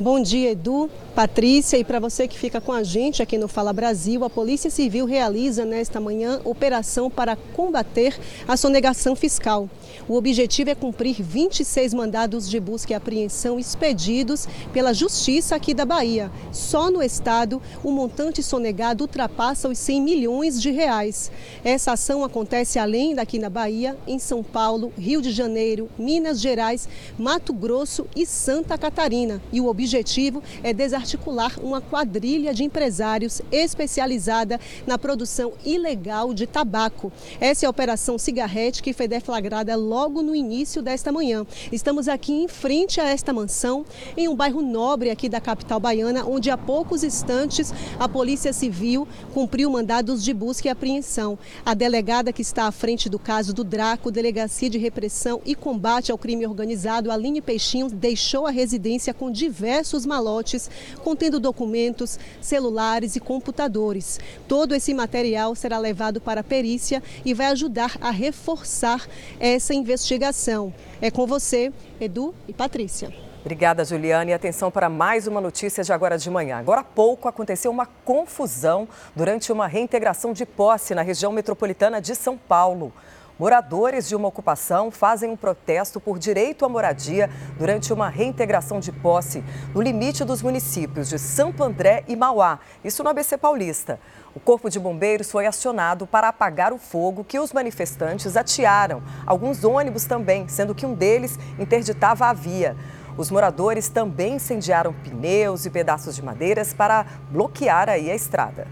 Bom 0.00 0.22
dia, 0.22 0.52
Edu, 0.52 0.88
Patrícia 1.12 1.76
e 1.76 1.82
para 1.82 1.98
você 1.98 2.28
que 2.28 2.38
fica 2.38 2.60
com 2.60 2.70
a 2.70 2.84
gente 2.84 3.20
aqui 3.20 3.36
no 3.36 3.48
Fala 3.48 3.72
Brasil, 3.72 4.22
a 4.24 4.30
Polícia 4.30 4.70
Civil 4.70 5.04
realiza 5.06 5.64
nesta 5.64 5.98
manhã 5.98 6.40
operação 6.44 7.10
para 7.10 7.34
combater 7.34 8.16
a 8.46 8.56
sonegação 8.56 9.16
fiscal. 9.16 9.68
O 10.08 10.14
objetivo 10.14 10.70
é 10.70 10.74
cumprir 10.74 11.22
26 11.22 11.94
mandados 11.94 12.48
de 12.48 12.58
busca 12.58 12.92
e 12.92 12.96
apreensão 12.96 13.58
expedidos 13.58 14.46
pela 14.72 14.94
Justiça 14.94 15.56
aqui 15.56 15.74
da 15.74 15.84
Bahia. 15.84 16.30
Só 16.52 16.90
no 16.90 17.02
estado, 17.02 17.60
o 17.82 17.90
montante 17.90 18.42
sonegado 18.42 19.04
ultrapassa 19.04 19.68
os 19.68 19.78
100 19.78 20.02
milhões 20.02 20.60
de 20.60 20.70
reais. 20.70 21.30
Essa 21.64 21.92
ação 21.92 22.24
acontece 22.24 22.78
além 22.78 23.14
daqui 23.14 23.38
na 23.38 23.50
Bahia, 23.50 23.96
em 24.06 24.18
São 24.18 24.42
Paulo, 24.42 24.92
Rio 24.98 25.20
de 25.20 25.30
Janeiro, 25.30 25.88
Minas 25.98 26.40
Gerais, 26.40 26.88
Mato 27.18 27.52
Grosso 27.52 28.06
e 28.14 28.26
Santa 28.26 28.78
Catarina. 28.78 29.40
E 29.52 29.60
o 29.60 29.66
objetivo 29.66 30.42
é 30.62 30.72
desarticular 30.72 31.58
uma 31.62 31.80
quadrilha 31.80 32.54
de 32.54 32.64
empresários 32.64 33.42
especializada 33.50 34.60
na 34.86 34.98
produção 34.98 35.52
ilegal 35.64 36.32
de 36.32 36.46
tabaco. 36.46 37.12
Essa 37.40 37.64
é 37.64 37.66
a 37.66 37.70
Operação 37.70 38.18
Cigarrete 38.18 38.82
que 38.82 38.92
foi 38.92 39.08
deflagrada 39.08 39.74
logo 39.78 40.22
no 40.22 40.34
início 40.34 40.82
desta 40.82 41.10
manhã. 41.10 41.46
Estamos 41.72 42.08
aqui 42.08 42.32
em 42.32 42.48
frente 42.48 43.00
a 43.00 43.08
esta 43.08 43.32
mansão, 43.32 43.86
em 44.16 44.28
um 44.28 44.34
bairro 44.34 44.60
nobre 44.60 45.10
aqui 45.10 45.28
da 45.28 45.40
capital 45.40 45.80
baiana, 45.80 46.26
onde 46.26 46.50
há 46.50 46.58
poucos 46.58 47.02
instantes 47.02 47.72
a 47.98 48.08
Polícia 48.08 48.52
Civil 48.52 49.06
cumpriu 49.32 49.70
mandados 49.70 50.22
de 50.22 50.34
busca 50.34 50.68
e 50.68 50.70
apreensão. 50.70 51.38
A 51.64 51.74
delegada 51.74 52.32
que 52.32 52.42
está 52.42 52.64
à 52.64 52.72
frente 52.72 53.08
do 53.08 53.18
caso 53.18 53.54
do 53.54 53.64
Draco, 53.64 54.10
Delegacia 54.10 54.68
de 54.68 54.78
Repressão 54.78 55.40
e 55.46 55.54
Combate 55.54 56.10
ao 56.10 56.18
Crime 56.18 56.46
Organizado, 56.46 57.10
Aline 57.10 57.40
Peixinho, 57.40 57.88
deixou 57.88 58.46
a 58.46 58.50
residência 58.50 59.14
com 59.14 59.30
diversos 59.30 60.04
malotes 60.04 60.70
contendo 61.04 61.38
documentos, 61.38 62.18
celulares 62.40 63.16
e 63.16 63.20
computadores. 63.20 64.18
Todo 64.46 64.74
esse 64.74 64.92
material 64.92 65.54
será 65.54 65.78
levado 65.78 66.20
para 66.20 66.40
a 66.40 66.44
perícia 66.44 67.02
e 67.24 67.34
vai 67.34 67.46
ajudar 67.46 67.96
a 68.00 68.10
reforçar 68.10 69.06
essa 69.38 69.67
investigação. 69.74 70.72
É 71.00 71.10
com 71.10 71.26
você, 71.26 71.72
Edu 72.00 72.34
e 72.46 72.52
Patrícia. 72.52 73.12
Obrigada, 73.40 73.84
Juliane. 73.84 74.32
E 74.32 74.34
atenção 74.34 74.70
para 74.70 74.88
mais 74.88 75.26
uma 75.26 75.40
notícia 75.40 75.82
de 75.82 75.92
agora 75.92 76.18
de 76.18 76.28
manhã. 76.28 76.58
Agora 76.58 76.80
há 76.80 76.84
pouco 76.84 77.28
aconteceu 77.28 77.70
uma 77.70 77.86
confusão 77.86 78.88
durante 79.14 79.52
uma 79.52 79.66
reintegração 79.66 80.32
de 80.32 80.44
posse 80.44 80.94
na 80.94 81.02
região 81.02 81.32
metropolitana 81.32 82.00
de 82.00 82.14
São 82.14 82.36
Paulo. 82.36 82.92
Moradores 83.38 84.08
de 84.08 84.16
uma 84.16 84.26
ocupação 84.26 84.90
fazem 84.90 85.30
um 85.30 85.36
protesto 85.36 86.00
por 86.00 86.18
direito 86.18 86.64
à 86.64 86.68
moradia 86.68 87.30
durante 87.56 87.92
uma 87.92 88.08
reintegração 88.08 88.80
de 88.80 88.90
posse 88.90 89.44
no 89.72 89.80
limite 89.80 90.24
dos 90.24 90.42
municípios 90.42 91.08
de 91.08 91.20
Santo 91.20 91.62
André 91.62 92.02
e 92.08 92.16
Mauá, 92.16 92.58
isso 92.84 93.04
no 93.04 93.10
ABC 93.10 93.38
Paulista. 93.38 94.00
O 94.38 94.40
Corpo 94.40 94.70
de 94.70 94.78
Bombeiros 94.78 95.32
foi 95.32 95.46
acionado 95.46 96.06
para 96.06 96.28
apagar 96.28 96.72
o 96.72 96.78
fogo 96.78 97.24
que 97.24 97.40
os 97.40 97.52
manifestantes 97.52 98.36
atearam. 98.36 99.02
Alguns 99.26 99.64
ônibus 99.64 100.04
também, 100.04 100.46
sendo 100.46 100.76
que 100.76 100.86
um 100.86 100.94
deles 100.94 101.36
interditava 101.58 102.26
a 102.26 102.32
via. 102.32 102.76
Os 103.16 103.32
moradores 103.32 103.88
também 103.88 104.36
incendiaram 104.36 104.92
pneus 104.92 105.66
e 105.66 105.70
pedaços 105.70 106.14
de 106.14 106.22
madeiras 106.22 106.72
para 106.72 107.04
bloquear 107.32 107.88
aí 107.88 108.08
a 108.12 108.14
estrada. 108.14 108.68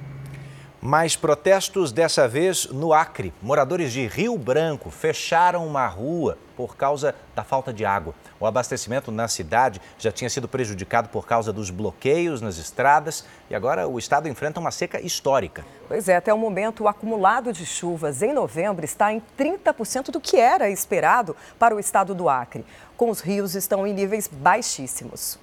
Mais 0.80 1.16
protestos, 1.16 1.90
dessa 1.90 2.28
vez 2.28 2.66
no 2.66 2.92
Acre. 2.92 3.32
Moradores 3.40 3.92
de 3.92 4.06
Rio 4.06 4.36
Branco 4.36 4.90
fecharam 4.90 5.66
uma 5.66 5.86
rua 5.86 6.36
por 6.54 6.76
causa 6.76 7.14
da 7.34 7.42
falta 7.42 7.72
de 7.72 7.84
água. 7.84 8.14
O 8.38 8.46
abastecimento 8.46 9.10
na 9.10 9.26
cidade 9.26 9.80
já 9.98 10.12
tinha 10.12 10.28
sido 10.28 10.46
prejudicado 10.46 11.08
por 11.08 11.26
causa 11.26 11.52
dos 11.52 11.70
bloqueios 11.70 12.40
nas 12.40 12.58
estradas 12.58 13.24
e 13.48 13.54
agora 13.54 13.88
o 13.88 13.98
estado 13.98 14.28
enfrenta 14.28 14.60
uma 14.60 14.70
seca 14.70 15.00
histórica. 15.00 15.64
Pois 15.88 16.08
é, 16.08 16.16
até 16.16 16.32
o 16.32 16.38
momento 16.38 16.84
o 16.84 16.88
acumulado 16.88 17.52
de 17.52 17.64
chuvas 17.64 18.22
em 18.22 18.32
novembro 18.32 18.84
está 18.84 19.12
em 19.12 19.22
30% 19.38 20.10
do 20.10 20.20
que 20.20 20.36
era 20.36 20.70
esperado 20.70 21.34
para 21.58 21.74
o 21.74 21.80
estado 21.80 22.14
do 22.14 22.28
Acre. 22.28 22.64
Com 22.96 23.10
os 23.10 23.20
rios 23.20 23.54
estão 23.54 23.86
em 23.86 23.94
níveis 23.94 24.28
baixíssimos. 24.28 25.38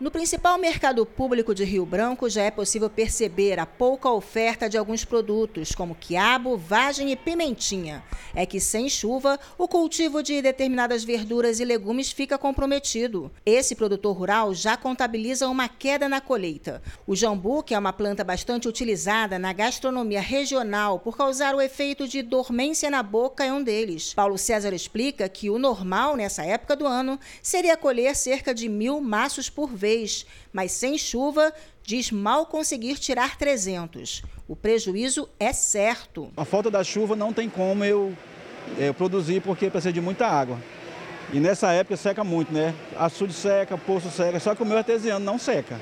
No 0.00 0.10
principal 0.10 0.56
mercado 0.56 1.04
público 1.04 1.54
de 1.54 1.62
Rio 1.62 1.84
Branco 1.84 2.26
já 2.30 2.44
é 2.44 2.50
possível 2.50 2.88
perceber 2.88 3.58
a 3.58 3.66
pouca 3.66 4.08
oferta 4.08 4.66
de 4.66 4.78
alguns 4.78 5.04
produtos, 5.04 5.74
como 5.74 5.94
quiabo, 5.94 6.56
vagem 6.56 7.12
e 7.12 7.16
pimentinha. 7.16 8.02
É 8.34 8.46
que 8.46 8.58
sem 8.58 8.88
chuva, 8.88 9.38
o 9.58 9.68
cultivo 9.68 10.22
de 10.22 10.40
determinadas 10.40 11.04
verduras 11.04 11.60
e 11.60 11.66
legumes 11.66 12.10
fica 12.10 12.38
comprometido. 12.38 13.30
Esse 13.44 13.74
produtor 13.74 14.16
rural 14.16 14.54
já 14.54 14.74
contabiliza 14.74 15.46
uma 15.48 15.68
queda 15.68 16.08
na 16.08 16.18
colheita. 16.18 16.82
O 17.06 17.14
jambu, 17.14 17.62
que 17.62 17.74
é 17.74 17.78
uma 17.78 17.92
planta 17.92 18.24
bastante 18.24 18.66
utilizada 18.66 19.38
na 19.38 19.52
gastronomia 19.52 20.22
regional 20.22 20.98
por 20.98 21.14
causar 21.14 21.54
o 21.54 21.60
efeito 21.60 22.08
de 22.08 22.22
dormência 22.22 22.90
na 22.90 23.02
boca, 23.02 23.44
é 23.44 23.52
um 23.52 23.62
deles. 23.62 24.14
Paulo 24.14 24.38
César 24.38 24.72
explica 24.72 25.28
que 25.28 25.50
o 25.50 25.58
normal 25.58 26.16
nessa 26.16 26.42
época 26.42 26.74
do 26.74 26.86
ano 26.86 27.20
seria 27.42 27.76
colher 27.76 28.16
cerca 28.16 28.54
de 28.54 28.66
mil 28.66 28.98
maços 29.02 29.50
por 29.50 29.68
vez 29.68 29.89
mas 30.52 30.72
sem 30.72 30.96
chuva, 30.96 31.52
diz 31.82 32.10
mal 32.10 32.46
conseguir 32.46 32.98
tirar 32.98 33.36
300. 33.36 34.22
O 34.46 34.56
prejuízo 34.56 35.28
é 35.38 35.52
certo. 35.52 36.30
A 36.36 36.44
falta 36.44 36.70
da 36.70 36.82
chuva 36.82 37.14
não 37.16 37.32
tem 37.32 37.48
como 37.48 37.84
eu, 37.84 38.16
eu 38.78 38.94
produzir 38.94 39.40
porque 39.40 39.70
precisa 39.70 39.92
de 39.92 40.00
muita 40.00 40.26
água. 40.26 40.58
E 41.32 41.38
nessa 41.38 41.72
época 41.72 41.96
seca 41.96 42.24
muito, 42.24 42.52
né? 42.52 42.74
Açude 42.96 43.32
seca, 43.32 43.78
poço 43.78 44.10
seca, 44.10 44.40
só 44.40 44.54
que 44.54 44.62
o 44.62 44.66
meu 44.66 44.78
artesiano 44.78 45.24
não 45.24 45.38
seca. 45.38 45.80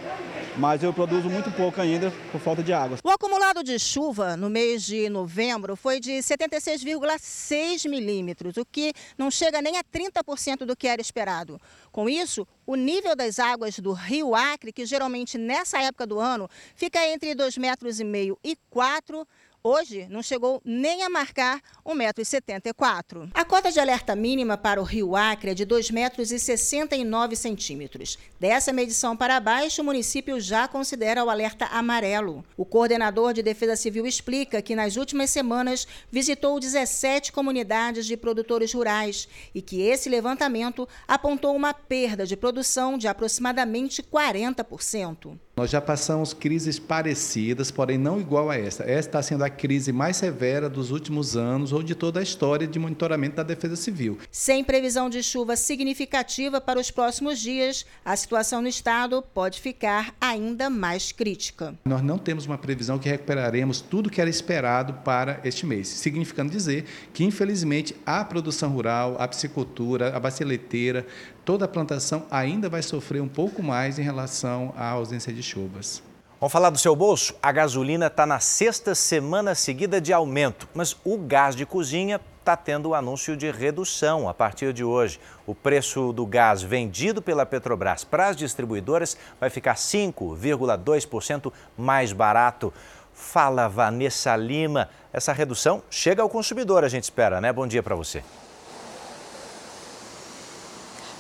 Mas 0.59 0.83
eu 0.83 0.93
produzo 0.93 1.31
muito 1.31 1.53
pouco 1.53 1.81
ainda 1.81 2.13
por 2.33 2.41
falta 2.41 2.65
de 2.65 2.73
água. 2.73 2.99
O 3.05 3.11
acumulado 3.11 3.63
de 3.63 3.79
chuva 3.79 4.37
no 4.37 4.51
mês 4.51 4.83
de 4.83 5.09
novembro 5.09 5.77
foi 5.77 6.01
de 6.01 6.15
76,6 6.15 7.89
milímetros, 7.89 8.57
o 8.57 8.65
que 8.65 8.93
não 9.17 9.31
chega 9.31 9.63
nem 9.63 9.77
a 9.77 9.85
30% 9.85 10.65
do 10.67 10.77
que 10.77 10.89
era 10.89 11.01
esperado. 11.01 11.61
Com 11.93 12.09
isso, 12.09 12.45
o 12.67 12.75
nível 12.75 13.15
das 13.15 13.39
águas 13.39 13.79
do 13.79 13.93
rio 13.93 14.35
Acre, 14.35 14.73
que 14.73 14.85
geralmente 14.85 15.39
nessa 15.39 15.81
época 15.81 16.05
do 16.05 16.19
ano 16.19 16.51
fica 16.75 17.07
entre 17.07 17.37
2,5 17.37 17.61
metros 17.61 18.01
e 18.43 18.59
4 18.69 19.25
Hoje 19.63 20.09
não 20.09 20.23
chegou 20.23 20.63
nem 20.65 21.03
a 21.03 21.11
marcar 21.11 21.61
1,74m. 21.85 23.29
A 23.35 23.45
cota 23.45 23.71
de 23.73 23.81
alerta 23.81 24.15
mínima 24.15 24.57
para 24.57 24.81
o 24.81 24.85
Rio 24.85 25.17
Acre 25.17 25.51
é 25.51 25.55
de 25.55 25.67
2,69 25.67 27.77
metros. 27.77 28.17
Dessa 28.39 28.73
medição 28.73 29.17
para 29.17 29.41
baixo, 29.41 29.83
o 29.83 29.85
município 29.85 30.41
já 30.41 30.69
considera 30.69 31.25
o 31.25 31.31
alerta 31.31 31.67
amarelo. 31.67 32.45
O 32.57 32.65
coordenador 32.65 33.33
de 33.33 33.43
Defesa 33.43 33.75
Civil 33.75 34.07
explica 34.07 34.63
que 34.63 34.77
nas 34.77 34.95
últimas 34.97 35.31
semanas 35.31 35.89
visitou 36.11 36.61
17 36.61 37.33
comunidades 37.33 38.07
de 38.07 38.17
produtores 38.17 38.73
rurais 38.73 39.29
e 39.53 39.61
que 39.61 39.83
esse 39.83 40.09
levantamento 40.09 40.89
apontou 41.07 41.55
uma 41.57 41.75
perda 41.75 42.25
de 42.25 42.37
produção 42.37 42.97
de 42.97 43.09
aproximadamente 43.09 44.05
40%. 44.05 45.37
Nós 45.59 45.71
já 45.71 45.81
passamos 45.81 46.33
crises 46.33 46.79
parecidas, 46.79 47.69
porém 47.73 47.99
não 47.99 48.21
igual 48.21 48.49
a 48.49 48.57
esta. 48.57 48.85
Esta 48.85 49.09
está 49.09 49.23
sendo 49.23 49.43
a 49.43 49.51
crise 49.51 49.91
mais 49.91 50.17
severa 50.17 50.71
dos 50.71 50.93
últimos 50.93 51.37
anos 51.37 51.73
ou 51.73 51.83
de 51.83 51.97
toda 51.97 52.21
a 52.21 52.23
história 52.23 52.65
de 52.65 52.79
monitoramento 52.79 53.35
da 53.35 53.43
Defesa 53.43 53.75
Civil. 53.75 54.19
Sem 54.31 54.63
previsão 54.63 55.11
de 55.11 55.21
chuva 55.21 55.57
significativa 55.57 56.61
para 56.61 56.79
os 56.79 56.93
próximos 56.93 57.41
dias, 57.41 57.85
a 58.05 58.15
situação 58.15 58.63
no 58.63 58.69
estado 58.69 59.21
pode 59.35 59.61
ficar 59.61 60.15
ainda 60.21 60.71
mais 60.71 61.11
crítica. 61.11 61.75
Nós 61.85 62.03
não 62.03 62.19
temos 62.19 62.47
uma 62.47 62.57
previsão 62.57 62.97
que 62.97 63.09
recuperaremos 63.09 63.81
tudo 63.81 64.11
que 64.11 64.21
era 64.21 64.31
esperado 64.31 64.93
para 65.03 65.41
este 65.43 65.67
mês, 65.67 65.89
significando 65.89 66.53
dizer 66.53 66.85
que, 67.13 67.25
infelizmente, 67.25 67.97
a 68.07 68.25
produção 68.25 68.71
rural, 68.71 69.17
a 69.19 69.27
piscicultura, 69.27 70.17
a 70.17 70.21
bacia 70.21 70.47
leiteira, 70.47 71.05
toda 71.49 71.65
a 71.65 71.69
plantação 71.69 72.27
ainda 72.31 72.69
vai 72.69 72.83
sofrer 72.83 73.23
um 73.23 73.27
pouco 73.27 73.63
mais 73.63 73.99
em 73.99 74.03
relação 74.03 74.75
à 74.77 74.91
ausência 74.91 75.33
de 75.33 75.43
chuvas. 75.43 76.03
Vamos 76.39 76.53
falar 76.53 76.69
do 76.69 76.77
seu 76.77 76.95
bolso? 76.95 77.35
A 77.43 77.51
gasolina 77.51 78.09
está 78.09 78.27
na 78.27 78.39
sexta 78.39 78.95
semana 78.95 79.55
seguida 79.55 79.99
de 79.99 80.13
aumento, 80.13 80.69
mas 80.75 80.95
o 81.03 81.17
gás 81.17 81.57
de 81.57 81.65
cozinha 81.65 82.21
está 82.39 82.55
tendo 82.55 82.91
o 82.91 82.95
anúncio 82.95 83.35
de 83.35 83.51
redução 83.51 84.29
a 84.29 84.35
partir 84.35 84.75
de 84.75 84.85
hoje. 84.85 85.19
O 85.47 85.55
preço 85.55 86.13
do 86.13 86.27
gás 86.27 86.61
vendido 86.61 87.23
pela 87.23 87.47
Petrobras 87.47 88.05
para 88.05 88.29
as 88.29 88.37
distribuidoras 88.37 89.17
vai 89.41 89.49
ficar 89.49 89.77
5,2% 89.77 91.51
mais 91.79 92.13
barato. 92.13 92.75
Fala 93.15 93.69
Vanessa 93.69 94.37
Lima, 94.37 94.91
essa 95.11 95.33
redução 95.33 95.83
chega 95.89 96.21
ao 96.21 96.29
consumidor, 96.29 96.85
a 96.85 96.89
gente 96.89 97.05
espera, 97.05 97.41
né? 97.41 97.51
Bom 97.55 97.67
dia 97.67 97.83
para 97.83 97.95
você. 97.95 98.23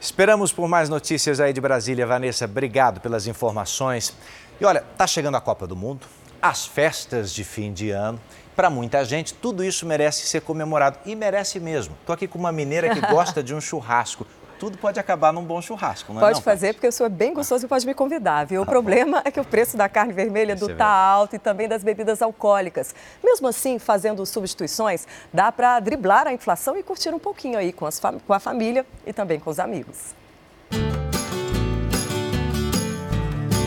Esperamos 0.00 0.52
por 0.52 0.66
mais 0.66 0.88
notícias 0.88 1.40
aí 1.40 1.52
de 1.52 1.60
Brasília, 1.60 2.06
Vanessa. 2.06 2.46
Obrigado 2.46 3.00
pelas 3.00 3.26
informações. 3.26 4.14
E 4.58 4.64
olha, 4.64 4.82
tá 4.96 5.06
chegando 5.06 5.36
a 5.36 5.40
Copa 5.40 5.66
do 5.66 5.76
Mundo, 5.76 6.06
as 6.40 6.64
festas 6.64 7.34
de 7.34 7.44
fim 7.44 7.70
de 7.72 7.90
ano. 7.90 8.18
Para 8.56 8.70
muita 8.70 9.04
gente, 9.04 9.34
tudo 9.34 9.62
isso 9.62 9.84
merece 9.84 10.26
ser 10.26 10.40
comemorado 10.40 10.98
e 11.04 11.14
merece 11.14 11.60
mesmo. 11.60 11.94
Tô 12.06 12.12
aqui 12.12 12.26
com 12.26 12.38
uma 12.38 12.52
mineira 12.52 12.94
que 12.94 13.00
gosta 13.12 13.42
de 13.42 13.54
um 13.54 13.60
churrasco 13.60 14.26
tudo 14.60 14.76
pode 14.76 15.00
acabar 15.00 15.32
num 15.32 15.42
bom 15.42 15.62
churrasco, 15.62 16.12
não 16.12 16.20
é? 16.20 16.24
Pode 16.24 16.36
não, 16.36 16.42
fazer, 16.42 16.74
porque 16.74 16.86
o 16.86 16.92
senhor 16.92 17.06
é 17.06 17.08
bem 17.08 17.32
gostoso 17.32 17.64
e 17.64 17.68
pode 17.68 17.86
me 17.86 17.94
convidar, 17.94 18.44
viu? 18.44 18.60
O 18.60 18.66
problema 18.66 19.22
é 19.24 19.30
que 19.30 19.40
o 19.40 19.44
preço 19.44 19.74
da 19.74 19.88
carne 19.88 20.12
vermelha 20.12 20.54
do 20.54 20.76
tá 20.76 20.86
alto 20.86 21.34
e 21.34 21.38
também 21.38 21.66
das 21.66 21.82
bebidas 21.82 22.20
alcoólicas. 22.20 22.94
Mesmo 23.24 23.48
assim, 23.48 23.78
fazendo 23.78 24.24
substituições, 24.26 25.06
dá 25.32 25.50
para 25.50 25.80
driblar 25.80 26.26
a 26.26 26.32
inflação 26.34 26.76
e 26.76 26.82
curtir 26.82 27.08
um 27.14 27.18
pouquinho 27.18 27.58
aí 27.58 27.72
com, 27.72 27.86
as 27.86 27.98
com 27.98 28.34
a 28.34 28.38
família 28.38 28.84
e 29.06 29.14
também 29.14 29.40
com 29.40 29.48
os 29.48 29.58
amigos. 29.58 30.14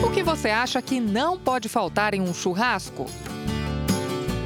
O 0.00 0.12
que 0.12 0.22
você 0.22 0.48
acha 0.50 0.80
que 0.80 1.00
não 1.00 1.36
pode 1.36 1.68
faltar 1.68 2.14
em 2.14 2.20
um 2.20 2.32
churrasco? 2.32 3.06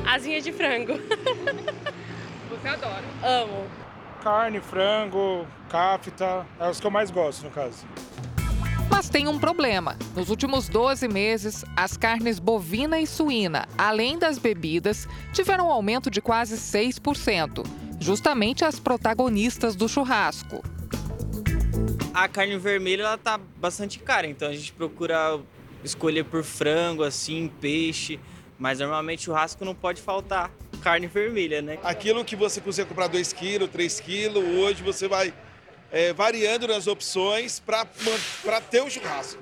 Asinha 0.06 0.40
de 0.40 0.50
frango. 0.50 0.94
Você 2.48 2.66
adora? 2.66 3.04
Amo. 3.22 3.87
Carne, 4.28 4.60
frango, 4.60 5.46
cafta, 5.70 6.46
é 6.60 6.68
os 6.68 6.78
que 6.78 6.86
eu 6.86 6.90
mais 6.90 7.10
gosto, 7.10 7.44
no 7.44 7.50
caso. 7.50 7.86
Mas 8.90 9.08
tem 9.08 9.26
um 9.26 9.38
problema. 9.38 9.96
Nos 10.14 10.28
últimos 10.28 10.68
12 10.68 11.08
meses, 11.08 11.64
as 11.74 11.96
carnes 11.96 12.38
bovina 12.38 13.00
e 13.00 13.06
suína, 13.06 13.66
além 13.78 14.18
das 14.18 14.36
bebidas, 14.36 15.08
tiveram 15.32 15.68
um 15.68 15.72
aumento 15.72 16.10
de 16.10 16.20
quase 16.20 16.56
6%, 16.56 17.66
justamente 17.98 18.66
as 18.66 18.78
protagonistas 18.78 19.74
do 19.74 19.88
churrasco. 19.88 20.62
A 22.12 22.28
carne 22.28 22.58
vermelha 22.58 23.04
ela 23.04 23.16
tá 23.16 23.40
bastante 23.56 23.98
cara, 23.98 24.26
então 24.26 24.46
a 24.46 24.52
gente 24.52 24.74
procura 24.74 25.40
escolher 25.82 26.24
por 26.24 26.44
frango, 26.44 27.02
assim, 27.02 27.50
peixe, 27.62 28.20
mas 28.58 28.80
normalmente 28.80 29.22
churrasco 29.22 29.64
não 29.64 29.74
pode 29.74 30.02
faltar 30.02 30.50
carne 30.78 31.06
vermelha, 31.06 31.60
né? 31.60 31.78
Aquilo 31.82 32.24
que 32.24 32.36
você 32.36 32.60
consegue 32.60 32.88
comprar 32.88 33.08
2 33.08 33.32
kg, 33.32 33.68
3 33.68 34.00
kg, 34.00 34.38
hoje 34.38 34.82
você 34.82 35.06
vai 35.06 35.32
é, 35.90 36.12
variando 36.12 36.66
nas 36.68 36.86
opções 36.86 37.60
para 37.60 37.84
ter 38.60 38.82
o 38.82 38.90
churrasco. 38.90 39.40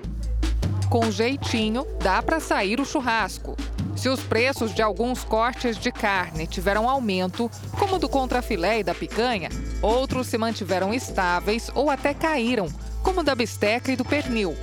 Com 0.91 1.11
jeitinho, 1.11 1.87
dá 2.01 2.23
para 2.23 2.41
sair 2.41 2.81
o 2.81 2.85
churrasco. 2.85 3.57
Se 3.97 4.09
os 4.09 4.21
preços 4.21 4.75
de 4.75 4.83
alguns 4.83 5.25
cortes 5.25 5.79
de 5.79 5.91
carne 5.91 6.47
tiveram 6.47 6.89
aumento, 6.89 7.51
como 7.79 7.99
do 7.99 8.09
contrafilé 8.09 8.81
e 8.81 8.85
da 8.85 8.95
picanha, 8.95 9.49
outros 9.81 10.27
se 10.27 10.37
mantiveram 10.37 10.93
estáveis 10.93 11.71
ou 11.75 11.91
até 11.91 12.13
caíram, 12.13 12.69
como 13.03 13.23
da 13.23 13.35
bisteca 13.35 13.91
e 13.91 13.97
do 13.97 14.05
pernil. 14.05 14.55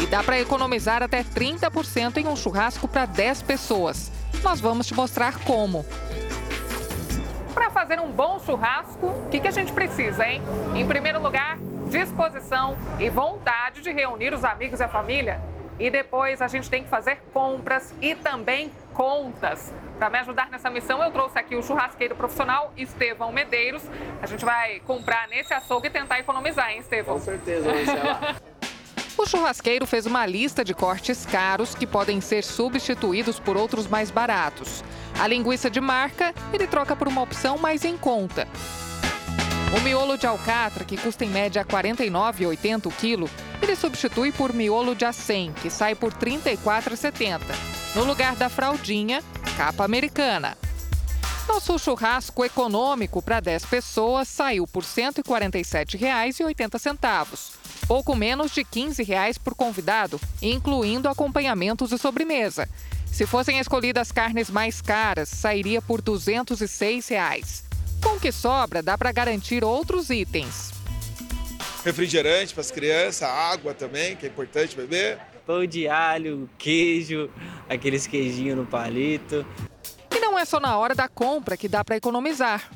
E 0.00 0.06
dá 0.06 0.22
para 0.22 0.40
economizar 0.40 1.02
até 1.02 1.24
30% 1.24 2.18
em 2.18 2.26
um 2.26 2.36
churrasco 2.36 2.86
para 2.86 3.06
10 3.06 3.42
pessoas. 3.42 4.12
Nós 4.42 4.60
vamos 4.60 4.86
te 4.86 4.94
mostrar 4.94 5.38
como. 5.40 5.86
Fazer 7.92 8.04
um 8.04 8.10
bom 8.10 8.38
churrasco, 8.38 9.06
o 9.06 9.28
que, 9.28 9.38
que 9.38 9.46
a 9.46 9.50
gente 9.50 9.70
precisa, 9.70 10.26
hein? 10.26 10.40
Em 10.74 10.88
primeiro 10.88 11.20
lugar, 11.20 11.58
disposição 11.90 12.74
e 12.98 13.10
vontade 13.10 13.82
de 13.82 13.92
reunir 13.92 14.32
os 14.32 14.46
amigos 14.46 14.80
e 14.80 14.82
a 14.82 14.88
família. 14.88 15.38
E 15.78 15.90
depois 15.90 16.40
a 16.40 16.48
gente 16.48 16.70
tem 16.70 16.82
que 16.82 16.88
fazer 16.88 17.18
compras 17.34 17.94
e 18.00 18.14
também 18.14 18.72
contas. 18.94 19.74
Para 19.98 20.08
me 20.08 20.18
ajudar 20.20 20.48
nessa 20.48 20.70
missão, 20.70 21.04
eu 21.04 21.10
trouxe 21.10 21.38
aqui 21.38 21.54
o 21.54 21.62
churrasqueiro 21.62 22.14
profissional 22.16 22.72
Estevão 22.78 23.30
Medeiros. 23.30 23.82
A 24.22 24.26
gente 24.26 24.42
vai 24.42 24.80
comprar 24.86 25.28
nesse 25.28 25.52
açougue 25.52 25.88
e 25.88 25.90
tentar 25.90 26.18
economizar, 26.18 26.70
hein, 26.70 26.78
Estevão? 26.78 27.16
Com 27.16 27.20
certeza, 27.20 27.68
Marcela. 27.70 28.36
O 29.16 29.26
churrasqueiro 29.26 29.86
fez 29.86 30.06
uma 30.06 30.26
lista 30.26 30.64
de 30.64 30.74
cortes 30.74 31.26
caros 31.26 31.74
que 31.74 31.86
podem 31.86 32.20
ser 32.20 32.42
substituídos 32.42 33.38
por 33.38 33.56
outros 33.56 33.86
mais 33.86 34.10
baratos. 34.10 34.82
A 35.18 35.26
linguiça 35.26 35.70
de 35.70 35.80
marca 35.80 36.34
ele 36.52 36.66
troca 36.66 36.96
por 36.96 37.08
uma 37.08 37.22
opção 37.22 37.58
mais 37.58 37.84
em 37.84 37.96
conta. 37.96 38.48
O 39.76 39.80
miolo 39.80 40.18
de 40.18 40.26
alcatra, 40.26 40.84
que 40.84 40.96
custa 40.96 41.24
em 41.24 41.30
média 41.30 41.62
R$ 41.62 41.68
49,80 41.68 42.86
o 42.86 42.90
quilo, 42.90 43.30
ele 43.60 43.76
substitui 43.76 44.32
por 44.32 44.52
miolo 44.52 44.94
de 44.94 45.04
acém, 45.04 45.52
que 45.62 45.70
sai 45.70 45.94
por 45.94 46.12
R$ 46.12 46.38
34,70. 46.38 47.40
No 47.94 48.04
lugar 48.04 48.34
da 48.36 48.48
fraldinha, 48.48 49.22
capa 49.56 49.84
americana. 49.84 50.56
Nosso 51.48 51.78
churrasco 51.78 52.44
econômico 52.44 53.22
para 53.22 53.40
10 53.40 53.64
pessoas 53.66 54.28
saiu 54.28 54.66
por 54.66 54.82
R$ 54.82 54.88
147,80 54.88 57.61
pouco 57.92 58.16
menos 58.16 58.52
de 58.52 58.64
15 58.64 59.02
reais 59.02 59.36
por 59.36 59.54
convidado, 59.54 60.18
incluindo 60.40 61.10
acompanhamentos 61.10 61.92
e 61.92 61.98
sobremesa. 61.98 62.66
Se 63.04 63.26
fossem 63.26 63.58
escolhidas 63.58 64.10
carnes 64.10 64.48
mais 64.48 64.80
caras, 64.80 65.28
sairia 65.28 65.82
por 65.82 66.00
206 66.00 67.08
reais. 67.08 67.64
Com 68.02 68.16
o 68.16 68.18
que 68.18 68.32
sobra, 68.32 68.82
dá 68.82 68.96
para 68.96 69.12
garantir 69.12 69.62
outros 69.62 70.08
itens. 70.08 70.72
Refrigerante 71.84 72.54
para 72.54 72.62
as 72.62 72.70
crianças, 72.70 73.28
água 73.28 73.74
também, 73.74 74.16
que 74.16 74.24
é 74.24 74.30
importante 74.30 74.74
beber. 74.74 75.18
Pão 75.46 75.66
de 75.66 75.86
alho, 75.86 76.48
queijo, 76.56 77.28
aqueles 77.68 78.06
queijinhos 78.06 78.56
no 78.56 78.64
palito. 78.64 79.44
E 80.10 80.18
não 80.18 80.38
é 80.38 80.46
só 80.46 80.58
na 80.58 80.78
hora 80.78 80.94
da 80.94 81.08
compra 81.08 81.58
que 81.58 81.68
dá 81.68 81.84
para 81.84 81.96
economizar. 81.96 82.70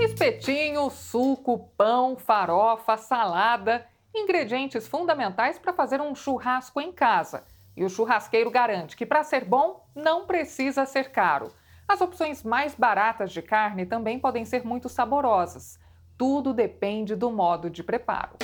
Espetinho, 0.00 0.88
suco, 0.90 1.70
pão, 1.76 2.16
farofa, 2.16 2.96
salada, 2.96 3.84
ingredientes 4.14 4.86
fundamentais 4.86 5.58
para 5.58 5.72
fazer 5.72 6.00
um 6.00 6.14
churrasco 6.14 6.80
em 6.80 6.92
casa. 6.92 7.42
E 7.76 7.84
o 7.84 7.90
churrasqueiro 7.90 8.48
garante 8.48 8.96
que 8.96 9.04
para 9.04 9.24
ser 9.24 9.44
bom 9.44 9.84
não 9.96 10.24
precisa 10.24 10.86
ser 10.86 11.10
caro. 11.10 11.52
As 11.88 12.00
opções 12.00 12.44
mais 12.44 12.76
baratas 12.76 13.32
de 13.32 13.42
carne 13.42 13.86
também 13.86 14.20
podem 14.20 14.44
ser 14.44 14.64
muito 14.64 14.88
saborosas. 14.88 15.80
Tudo 16.16 16.52
depende 16.54 17.16
do 17.16 17.32
modo 17.32 17.68
de 17.68 17.82
preparo. 17.82 18.36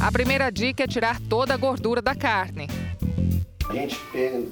A 0.00 0.12
primeira 0.12 0.48
dica 0.48 0.84
é 0.84 0.86
tirar 0.86 1.20
toda 1.28 1.54
a 1.54 1.56
gordura 1.56 2.00
da 2.00 2.14
carne. 2.14 2.68
A 3.68 3.72
gente 3.72 3.98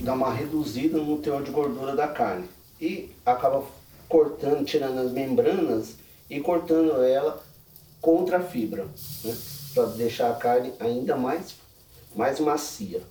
dá 0.03 0.15
uma 0.15 0.33
reduzida 0.33 0.99
no 0.99 1.19
teor 1.19 1.45
de 1.45 1.53
gordura 1.53 1.95
da 1.95 2.09
carne 2.09 2.49
e 2.81 3.15
acaba 3.25 3.65
cortando, 4.09 4.65
tirando 4.65 4.99
as 4.99 5.13
membranas 5.13 6.00
e 6.31 6.41
cortando 6.41 7.03
ela 7.03 7.43
contra 8.01 8.39
a 8.39 8.41
fibra, 8.41 8.87
né? 9.25 9.37
para 9.75 9.87
deixar 9.87 10.31
a 10.31 10.35
carne 10.35 10.73
ainda 10.79 11.17
mais, 11.17 11.57
mais 12.15 12.39
macia. 12.41 13.03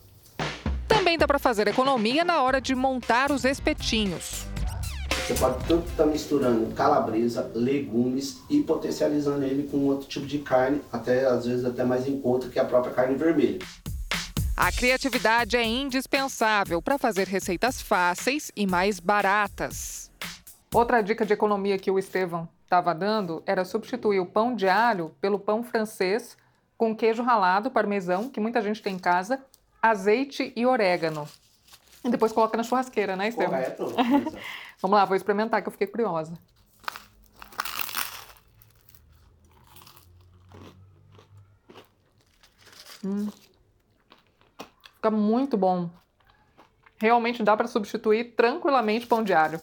Também 0.88 1.18
dá 1.18 1.28
para 1.28 1.38
fazer 1.38 1.68
economia 1.68 2.24
na 2.24 2.42
hora 2.42 2.60
de 2.60 2.74
montar 2.74 3.32
os 3.32 3.46
espetinhos. 3.46 4.46
Você 5.28 5.34
pode 5.36 5.64
tanto 5.68 5.88
estar 5.88 6.06
tá 6.06 6.10
misturando 6.10 6.74
calabresa, 6.74 7.52
legumes 7.54 8.42
e 8.50 8.64
potencializando 8.64 9.46
ele 9.46 9.68
com 9.70 9.86
outro 9.86 10.08
tipo 10.08 10.26
de 10.26 10.40
carne, 10.40 10.82
até 10.92 11.26
às 11.26 11.46
vezes 11.46 11.66
até 11.66 11.84
mais 11.84 12.08
em 12.08 12.20
conta 12.20 12.50
que 12.50 12.58
a 12.58 12.66
própria 12.66 12.94
carne 12.94 13.16
vermelha. 13.16 13.60
A 14.58 14.72
criatividade 14.72 15.56
é 15.56 15.64
indispensável 15.64 16.82
para 16.82 16.98
fazer 16.98 17.28
receitas 17.28 17.82
fáceis 17.82 18.52
e 18.56 18.66
mais 18.66 19.00
baratas. 19.00 20.12
Outra 20.74 21.02
dica 21.02 21.26
de 21.26 21.32
economia 21.32 21.78
que 21.78 21.90
o 21.90 21.98
Estevão 21.98 22.50
estava 22.70 22.94
dando 22.94 23.42
era 23.48 23.66
substituir 23.66 24.20
o 24.20 24.28
pão 24.28 24.56
de 24.56 24.70
alho 24.70 25.16
pelo 25.20 25.40
pão 25.40 25.64
francês 25.64 26.38
com 26.78 26.96
queijo 26.96 27.24
ralado, 27.24 27.72
parmesão, 27.72 28.30
que 28.30 28.40
muita 28.40 28.62
gente 28.62 28.80
tem 28.82 28.96
em 28.96 29.00
casa, 29.00 29.44
azeite 29.82 30.54
e 30.56 30.68
orégano. 30.68 31.28
E 32.06 32.10
depois 32.10 32.32
coloca 32.32 32.56
na 32.56 32.64
churrasqueira, 32.64 33.16
né, 33.16 33.30
Estevão? 33.30 33.60
Correto. 33.60 33.86
Vamos 34.80 34.98
lá, 34.98 35.04
vou 35.04 35.18
experimentar 35.18 35.64
que 35.64 35.68
eu 35.68 35.72
fiquei 35.72 35.88
curiosa. 35.88 36.38
Hum. 43.04 43.30
Fica 44.96 45.10
muito 45.10 45.58
bom. 45.58 45.90
Realmente 46.98 47.42
dá 47.42 47.58
para 47.58 47.68
substituir 47.68 48.36
tranquilamente 48.36 49.08
pão 49.08 49.24
de 49.24 49.34
alho. 49.34 49.60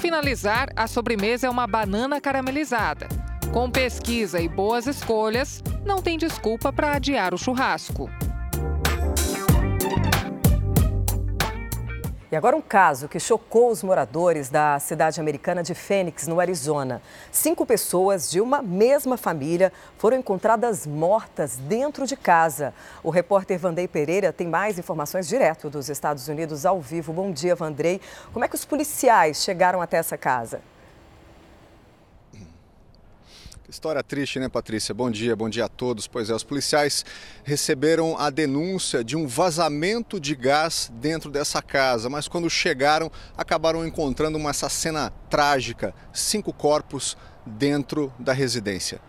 Finalizar, 0.00 0.68
a 0.76 0.86
sobremesa 0.86 1.48
é 1.48 1.50
uma 1.50 1.66
banana 1.66 2.20
caramelizada. 2.20 3.08
Com 3.52 3.68
pesquisa 3.68 4.40
e 4.40 4.48
boas 4.48 4.86
escolhas, 4.86 5.62
não 5.84 6.00
tem 6.00 6.16
desculpa 6.16 6.72
para 6.72 6.92
adiar 6.92 7.34
o 7.34 7.38
churrasco. 7.38 8.08
E 12.30 12.36
agora 12.36 12.54
um 12.54 12.60
caso 12.60 13.08
que 13.08 13.18
chocou 13.18 13.70
os 13.70 13.82
moradores 13.82 14.50
da 14.50 14.78
cidade 14.78 15.18
americana 15.18 15.62
de 15.62 15.74
Phoenix, 15.74 16.26
no 16.26 16.38
Arizona. 16.38 17.00
Cinco 17.32 17.64
pessoas 17.64 18.30
de 18.30 18.38
uma 18.38 18.60
mesma 18.60 19.16
família 19.16 19.72
foram 19.96 20.18
encontradas 20.18 20.86
mortas 20.86 21.56
dentro 21.56 22.06
de 22.06 22.18
casa. 22.18 22.74
O 23.02 23.08
repórter 23.08 23.58
Vandrei 23.58 23.88
Pereira 23.88 24.30
tem 24.30 24.46
mais 24.46 24.78
informações 24.78 25.26
direto 25.26 25.70
dos 25.70 25.88
Estados 25.88 26.28
Unidos 26.28 26.66
ao 26.66 26.82
vivo. 26.82 27.14
Bom 27.14 27.32
dia, 27.32 27.54
Vandrei. 27.54 27.98
Como 28.30 28.44
é 28.44 28.48
que 28.48 28.56
os 28.56 28.64
policiais 28.66 29.42
chegaram 29.42 29.80
até 29.80 29.96
essa 29.96 30.18
casa? 30.18 30.60
História 33.70 34.02
triste, 34.02 34.38
né, 34.40 34.48
Patrícia? 34.48 34.94
Bom 34.94 35.10
dia, 35.10 35.36
bom 35.36 35.46
dia 35.46 35.66
a 35.66 35.68
todos. 35.68 36.06
Pois 36.06 36.30
é, 36.30 36.34
os 36.34 36.42
policiais 36.42 37.04
receberam 37.44 38.18
a 38.18 38.30
denúncia 38.30 39.04
de 39.04 39.14
um 39.14 39.26
vazamento 39.26 40.18
de 40.18 40.34
gás 40.34 40.90
dentro 40.94 41.30
dessa 41.30 41.60
casa, 41.60 42.08
mas 42.08 42.26
quando 42.26 42.48
chegaram, 42.48 43.12
acabaram 43.36 43.86
encontrando 43.86 44.38
uma, 44.38 44.48
essa 44.48 44.70
cena 44.70 45.10
trágica: 45.28 45.94
cinco 46.14 46.50
corpos 46.50 47.14
dentro 47.44 48.10
da 48.18 48.32
residência. 48.32 49.02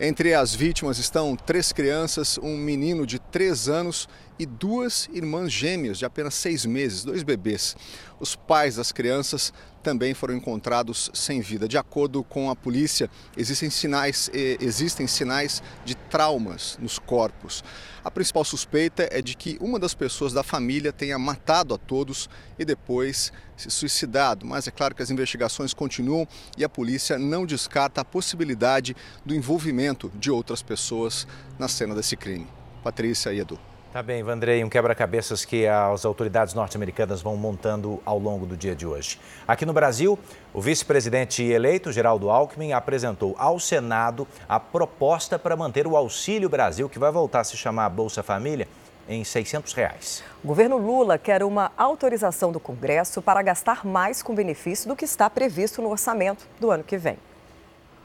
Entre 0.00 0.34
as 0.34 0.52
vítimas 0.52 0.98
estão 0.98 1.36
três 1.36 1.72
crianças, 1.72 2.38
um 2.38 2.56
menino 2.56 3.06
de 3.06 3.20
três 3.20 3.68
anos 3.68 4.08
e 4.38 4.46
duas 4.46 5.08
irmãs 5.12 5.52
gêmeas 5.52 5.98
de 5.98 6.06
apenas 6.06 6.32
seis 6.32 6.64
meses, 6.64 7.04
dois 7.04 7.22
bebês. 7.22 7.76
Os 8.20 8.36
pais 8.36 8.76
das 8.76 8.92
crianças 8.92 9.50
também 9.82 10.12
foram 10.12 10.34
encontrados 10.34 11.10
sem 11.14 11.40
vida. 11.40 11.66
De 11.66 11.78
acordo 11.78 12.22
com 12.22 12.50
a 12.50 12.54
polícia, 12.54 13.10
existem 13.34 13.70
sinais, 13.70 14.30
existem 14.32 15.06
sinais 15.06 15.62
de 15.86 15.94
traumas 15.94 16.76
nos 16.78 16.98
corpos. 16.98 17.64
A 18.04 18.10
principal 18.10 18.44
suspeita 18.44 19.08
é 19.10 19.22
de 19.22 19.34
que 19.34 19.56
uma 19.58 19.78
das 19.78 19.94
pessoas 19.94 20.34
da 20.34 20.42
família 20.42 20.92
tenha 20.92 21.18
matado 21.18 21.72
a 21.72 21.78
todos 21.78 22.28
e 22.58 22.64
depois 22.64 23.32
se 23.56 23.70
suicidado. 23.70 24.44
Mas 24.44 24.68
é 24.68 24.70
claro 24.70 24.94
que 24.94 25.02
as 25.02 25.10
investigações 25.10 25.72
continuam 25.72 26.28
e 26.58 26.64
a 26.64 26.68
polícia 26.68 27.18
não 27.18 27.46
descarta 27.46 28.02
a 28.02 28.04
possibilidade 28.04 28.94
do 29.24 29.34
envolvimento 29.34 30.12
de 30.14 30.30
outras 30.30 30.62
pessoas 30.62 31.26
na 31.58 31.68
cena 31.68 31.94
desse 31.94 32.16
crime. 32.16 32.46
Patrícia 32.82 33.32
e 33.32 33.40
Edu. 33.40 33.69
Tá 33.92 34.04
bem, 34.04 34.22
Vandrei, 34.22 34.62
um 34.62 34.68
quebra-cabeças 34.68 35.44
que 35.44 35.66
as 35.66 36.04
autoridades 36.04 36.54
norte-americanas 36.54 37.20
vão 37.20 37.36
montando 37.36 38.00
ao 38.04 38.20
longo 38.20 38.46
do 38.46 38.56
dia 38.56 38.72
de 38.72 38.86
hoje. 38.86 39.18
Aqui 39.48 39.66
no 39.66 39.72
Brasil, 39.72 40.16
o 40.54 40.60
vice-presidente 40.60 41.42
eleito, 41.42 41.90
Geraldo 41.90 42.30
Alckmin, 42.30 42.72
apresentou 42.72 43.34
ao 43.36 43.58
Senado 43.58 44.28
a 44.48 44.60
proposta 44.60 45.40
para 45.40 45.56
manter 45.56 45.88
o 45.88 45.96
Auxílio 45.96 46.48
Brasil, 46.48 46.88
que 46.88 47.00
vai 47.00 47.10
voltar 47.10 47.40
a 47.40 47.44
se 47.44 47.56
chamar 47.56 47.88
Bolsa 47.88 48.22
Família, 48.22 48.68
em 49.08 49.24
600 49.24 49.72
reais. 49.72 50.22
O 50.44 50.46
governo 50.46 50.78
Lula 50.78 51.18
quer 51.18 51.42
uma 51.42 51.72
autorização 51.76 52.52
do 52.52 52.60
Congresso 52.60 53.20
para 53.20 53.42
gastar 53.42 53.84
mais 53.84 54.22
com 54.22 54.36
benefício 54.36 54.88
do 54.88 54.94
que 54.94 55.04
está 55.04 55.28
previsto 55.28 55.82
no 55.82 55.90
orçamento 55.90 56.46
do 56.60 56.70
ano 56.70 56.84
que 56.84 56.96
vem. 56.96 57.18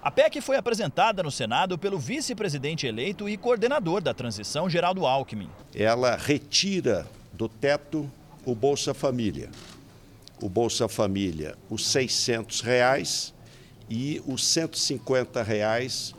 A 0.05 0.11
PEC 0.11 0.39
foi 0.39 0.55
apresentada 0.55 1.23
no 1.23 1.31
Senado 1.31 1.79
pelo 1.79 1.97
vice-presidente 1.97 2.85
eleito 2.85 3.27
e 3.27 3.35
coordenador 3.35 4.03
da 4.03 4.13
transição, 4.13 4.69
Geraldo 4.69 5.03
Alckmin. 5.03 5.49
Ela 5.73 6.15
retira 6.15 7.07
do 7.33 7.49
teto 7.49 8.07
o 8.45 8.53
Bolsa 8.53 8.93
Família. 8.93 9.49
O 10.39 10.47
Bolsa 10.47 10.87
Família, 10.87 11.55
os 11.71 11.87
600 11.87 12.61
reais 12.61 13.33
e 13.89 14.21
os 14.27 14.45
150 14.45 15.41
reais 15.41 16.13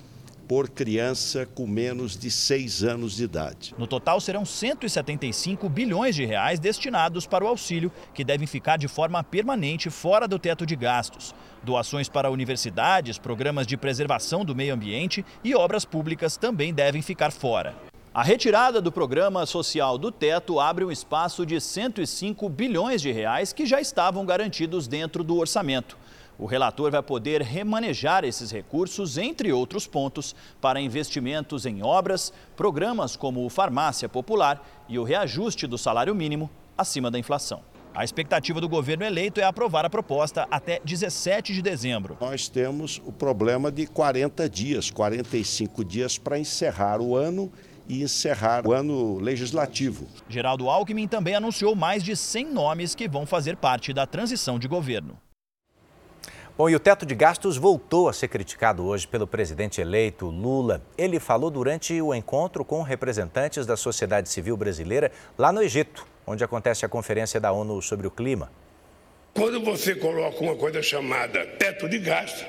por 0.48 0.68
criança 0.68 1.46
com 1.54 1.66
menos 1.66 2.16
de 2.16 2.30
6 2.30 2.84
anos 2.84 3.16
de 3.16 3.24
idade. 3.24 3.74
No 3.76 3.86
total, 3.86 4.20
serão 4.20 4.44
175 4.44 5.68
bilhões 5.68 6.14
de 6.14 6.24
reais 6.24 6.60
destinados 6.60 7.26
para 7.26 7.44
o 7.44 7.48
auxílio, 7.48 7.92
que 8.14 8.24
devem 8.24 8.46
ficar 8.46 8.76
de 8.76 8.88
forma 8.88 9.22
permanente 9.22 9.90
fora 9.90 10.28
do 10.28 10.38
teto 10.38 10.64
de 10.64 10.76
gastos. 10.76 11.34
Doações 11.62 12.08
para 12.08 12.30
universidades, 12.30 13.18
programas 13.18 13.66
de 13.66 13.76
preservação 13.76 14.44
do 14.44 14.54
meio 14.54 14.74
ambiente 14.74 15.24
e 15.42 15.54
obras 15.54 15.84
públicas 15.84 16.36
também 16.36 16.72
devem 16.72 17.02
ficar 17.02 17.32
fora. 17.32 17.74
A 18.16 18.22
retirada 18.22 18.80
do 18.80 18.90
programa 18.90 19.44
social 19.44 19.98
do 19.98 20.10
teto 20.10 20.58
abre 20.58 20.82
um 20.84 20.90
espaço 20.90 21.44
de 21.44 21.60
105 21.60 22.48
bilhões 22.48 23.02
de 23.02 23.12
reais 23.12 23.52
que 23.52 23.66
já 23.66 23.78
estavam 23.78 24.24
garantidos 24.24 24.88
dentro 24.88 25.22
do 25.22 25.36
orçamento. 25.36 25.98
O 26.38 26.44
relator 26.44 26.90
vai 26.90 27.02
poder 27.02 27.40
remanejar 27.40 28.24
esses 28.24 28.50
recursos, 28.50 29.16
entre 29.16 29.52
outros 29.52 29.86
pontos, 29.86 30.34
para 30.60 30.80
investimentos 30.80 31.64
em 31.64 31.82
obras, 31.82 32.32
programas 32.54 33.16
como 33.16 33.44
o 33.44 33.48
Farmácia 33.48 34.08
Popular 34.08 34.62
e 34.86 34.98
o 34.98 35.04
reajuste 35.04 35.66
do 35.66 35.78
salário 35.78 36.14
mínimo 36.14 36.50
acima 36.76 37.10
da 37.10 37.18
inflação. 37.18 37.62
A 37.94 38.04
expectativa 38.04 38.60
do 38.60 38.68
governo 38.68 39.06
eleito 39.06 39.40
é 39.40 39.44
aprovar 39.44 39.86
a 39.86 39.90
proposta 39.90 40.46
até 40.50 40.78
17 40.84 41.54
de 41.54 41.62
dezembro. 41.62 42.18
Nós 42.20 42.46
temos 42.46 43.00
o 43.06 43.10
problema 43.10 43.72
de 43.72 43.86
40 43.86 44.46
dias, 44.50 44.90
45 44.90 45.82
dias 45.82 46.18
para 46.18 46.38
encerrar 46.38 47.00
o 47.00 47.16
ano 47.16 47.50
e 47.88 48.02
encerrar 48.02 48.66
o 48.66 48.72
ano 48.74 49.18
legislativo. 49.18 50.06
Geraldo 50.28 50.68
Alckmin 50.68 51.08
também 51.08 51.34
anunciou 51.34 51.74
mais 51.74 52.04
de 52.04 52.14
100 52.14 52.52
nomes 52.52 52.94
que 52.94 53.08
vão 53.08 53.24
fazer 53.24 53.56
parte 53.56 53.94
da 53.94 54.04
transição 54.04 54.58
de 54.58 54.68
governo. 54.68 55.18
Bom, 56.58 56.70
e 56.70 56.74
o 56.74 56.80
teto 56.80 57.04
de 57.04 57.14
gastos 57.14 57.58
voltou 57.58 58.08
a 58.08 58.14
ser 58.14 58.28
criticado 58.28 58.82
hoje 58.86 59.06
pelo 59.06 59.26
presidente 59.26 59.78
eleito 59.78 60.30
Lula. 60.30 60.80
Ele 60.96 61.20
falou 61.20 61.50
durante 61.50 62.00
o 62.00 62.14
encontro 62.14 62.64
com 62.64 62.80
representantes 62.80 63.66
da 63.66 63.76
sociedade 63.76 64.30
civil 64.30 64.56
brasileira 64.56 65.12
lá 65.36 65.52
no 65.52 65.62
Egito, 65.62 66.06
onde 66.26 66.42
acontece 66.42 66.86
a 66.86 66.88
conferência 66.88 67.38
da 67.38 67.52
ONU 67.52 67.82
sobre 67.82 68.06
o 68.06 68.10
clima. 68.10 68.50
Quando 69.34 69.62
você 69.62 69.94
coloca 69.96 70.42
uma 70.42 70.56
coisa 70.56 70.82
chamada 70.82 71.44
teto 71.58 71.90
de 71.90 71.98
gastos, 71.98 72.46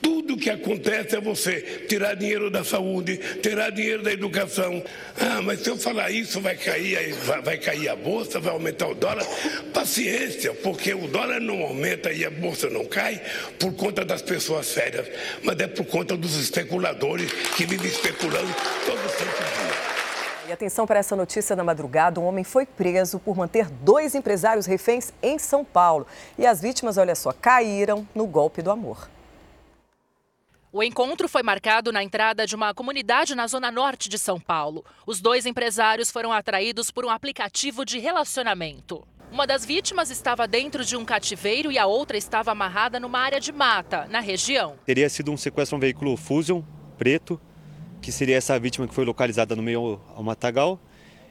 tudo 0.00 0.36
que 0.36 0.50
acontece 0.50 1.16
é 1.16 1.20
você 1.20 1.60
tirar 1.88 2.14
dinheiro 2.14 2.50
da 2.50 2.64
saúde, 2.64 3.18
tirar 3.42 3.70
dinheiro 3.70 4.02
da 4.02 4.12
educação. 4.12 4.82
Ah, 5.18 5.42
mas 5.42 5.60
se 5.60 5.68
eu 5.68 5.76
falar 5.76 6.10
isso, 6.10 6.40
vai 6.40 6.56
cair, 6.56 7.12
vai, 7.44 7.58
cair 7.58 7.88
a 7.88 7.96
bolsa, 7.96 8.40
vai 8.40 8.52
aumentar 8.52 8.88
o 8.88 8.94
dólar. 8.94 9.26
Paciência, 9.72 10.52
porque 10.54 10.94
o 10.94 11.08
dólar 11.08 11.40
não 11.40 11.62
aumenta 11.62 12.12
e 12.12 12.24
a 12.24 12.30
bolsa 12.30 12.68
não 12.70 12.84
cai 12.84 13.20
por 13.58 13.72
conta 13.74 14.04
das 14.04 14.22
pessoas 14.22 14.66
sérias, 14.66 15.06
mas 15.42 15.58
é 15.58 15.66
por 15.66 15.84
conta 15.84 16.16
dos 16.16 16.36
especuladores 16.36 17.32
que 17.56 17.66
vivem 17.66 17.88
especulando 17.88 18.54
todo 18.86 19.00
santo 19.08 19.24
dia. 19.24 19.90
E 20.48 20.52
atenção 20.52 20.84
para 20.84 20.98
essa 20.98 21.14
notícia 21.14 21.54
da 21.54 21.62
madrugada: 21.62 22.18
um 22.18 22.24
homem 22.24 22.42
foi 22.42 22.66
preso 22.66 23.20
por 23.20 23.36
manter 23.36 23.68
dois 23.68 24.14
empresários 24.14 24.66
reféns 24.66 25.12
em 25.22 25.38
São 25.38 25.64
Paulo. 25.64 26.06
E 26.36 26.44
as 26.46 26.60
vítimas, 26.60 26.98
olha 26.98 27.14
só, 27.14 27.32
caíram 27.32 28.06
no 28.14 28.26
golpe 28.26 28.60
do 28.60 28.70
amor. 28.70 29.08
O 30.72 30.84
encontro 30.84 31.28
foi 31.28 31.42
marcado 31.42 31.90
na 31.90 32.00
entrada 32.00 32.46
de 32.46 32.54
uma 32.54 32.72
comunidade 32.72 33.34
na 33.34 33.48
zona 33.48 33.72
norte 33.72 34.08
de 34.08 34.16
São 34.16 34.38
Paulo. 34.38 34.84
Os 35.04 35.20
dois 35.20 35.44
empresários 35.44 36.12
foram 36.12 36.32
atraídos 36.32 36.92
por 36.92 37.04
um 37.04 37.10
aplicativo 37.10 37.84
de 37.84 37.98
relacionamento. 37.98 39.04
Uma 39.32 39.48
das 39.48 39.64
vítimas 39.64 40.10
estava 40.10 40.46
dentro 40.46 40.84
de 40.84 40.96
um 40.96 41.04
cativeiro 41.04 41.72
e 41.72 41.78
a 41.78 41.86
outra 41.86 42.16
estava 42.16 42.52
amarrada 42.52 43.00
numa 43.00 43.18
área 43.18 43.40
de 43.40 43.50
mata, 43.50 44.06
na 44.08 44.20
região. 44.20 44.76
Teria 44.86 45.08
sido 45.08 45.32
um 45.32 45.36
sequestro 45.36 45.74
a 45.74 45.78
um 45.78 45.80
veículo 45.80 46.16
Fusion 46.16 46.62
preto, 46.96 47.40
que 48.00 48.12
seria 48.12 48.36
essa 48.36 48.56
vítima 48.56 48.86
que 48.86 48.94
foi 48.94 49.04
localizada 49.04 49.56
no 49.56 49.62
meio 49.62 50.00
ao 50.14 50.22
matagal 50.22 50.80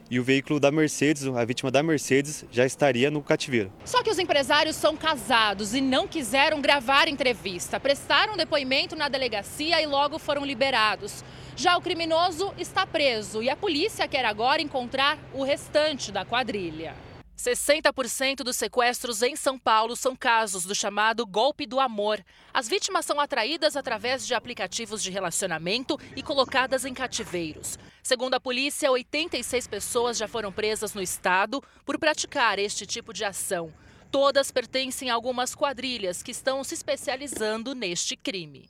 e 0.09 0.19
o 0.19 0.23
veículo 0.23 0.59
da 0.59 0.71
Mercedes, 0.71 1.27
a 1.27 1.45
vítima 1.45 1.69
da 1.69 1.83
Mercedes, 1.83 2.45
já 2.51 2.65
estaria 2.65 3.11
no 3.11 3.21
cativeiro. 3.21 3.71
Só 3.85 4.01
que 4.01 4.09
os 4.09 4.17
empresários 4.17 4.75
são 4.75 4.97
casados 4.97 5.73
e 5.73 5.81
não 5.81 6.07
quiseram 6.07 6.61
gravar 6.61 7.07
entrevista. 7.07 7.79
Prestaram 7.79 8.35
depoimento 8.35 8.95
na 8.95 9.07
delegacia 9.07 9.81
e 9.81 9.85
logo 9.85 10.17
foram 10.17 10.45
liberados. 10.45 11.23
Já 11.55 11.77
o 11.77 11.81
criminoso 11.81 12.53
está 12.57 12.85
preso 12.85 13.43
e 13.43 13.49
a 13.49 13.55
polícia 13.55 14.07
quer 14.07 14.25
agora 14.25 14.61
encontrar 14.61 15.17
o 15.33 15.43
restante 15.43 16.11
da 16.11 16.25
quadrilha. 16.25 16.95
60% 17.39 18.43
dos 18.43 18.57
sequestros 18.57 19.21
em 19.21 19.33
São 19.33 19.57
Paulo 19.57 19.95
são 19.95 20.13
casos 20.13 20.65
do 20.65 20.75
chamado 20.75 21.25
golpe 21.25 21.65
do 21.65 21.79
amor. 21.79 22.21
As 22.53 22.67
vítimas 22.67 23.05
são 23.05 23.17
atraídas 23.17 23.77
através 23.77 24.27
de 24.27 24.33
aplicativos 24.33 25.01
de 25.01 25.09
relacionamento 25.09 25.97
e 26.17 26.21
colocadas 26.21 26.83
em 26.83 26.93
cativeiros. 26.93 27.79
Segundo 28.03 28.33
a 28.33 28.41
polícia, 28.41 28.91
86 28.91 29.67
pessoas 29.67 30.17
já 30.17 30.27
foram 30.27 30.51
presas 30.51 30.93
no 30.93 31.01
estado 31.01 31.63
por 31.85 31.97
praticar 31.97 32.59
este 32.59 32.85
tipo 32.85 33.13
de 33.13 33.23
ação. 33.23 33.73
Todas 34.11 34.51
pertencem 34.51 35.09
a 35.09 35.13
algumas 35.13 35.55
quadrilhas 35.55 36.21
que 36.21 36.31
estão 36.31 36.61
se 36.61 36.73
especializando 36.73 37.73
neste 37.73 38.17
crime. 38.17 38.69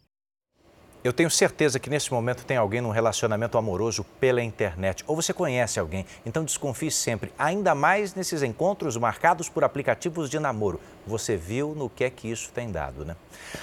Eu 1.01 1.13
tenho 1.13 1.31
certeza 1.31 1.79
que 1.79 1.89
nesse 1.89 2.11
momento 2.11 2.43
tem 2.43 2.57
alguém 2.57 2.81
num 2.81 2.89
relacionamento 2.89 3.57
amoroso 3.57 4.03
pela 4.19 4.41
internet. 4.41 5.01
Ou 5.07 5.15
você 5.15 5.31
conhece 5.31 5.79
alguém, 5.79 6.05
então 6.25 6.43
desconfie 6.43 6.91
sempre, 6.91 7.31
ainda 7.39 7.73
mais 7.73 8.13
nesses 8.13 8.43
encontros 8.43 8.97
marcados 8.97 9.47
por 9.47 9.63
aplicativos 9.63 10.29
de 10.29 10.37
namoro. 10.39 10.77
Você 11.07 11.37
viu 11.37 11.73
no 11.73 11.89
que 11.89 12.03
é 12.03 12.09
que 12.09 12.29
isso 12.29 12.51
tem 12.51 12.69
dado, 12.69 13.05
né? 13.05 13.15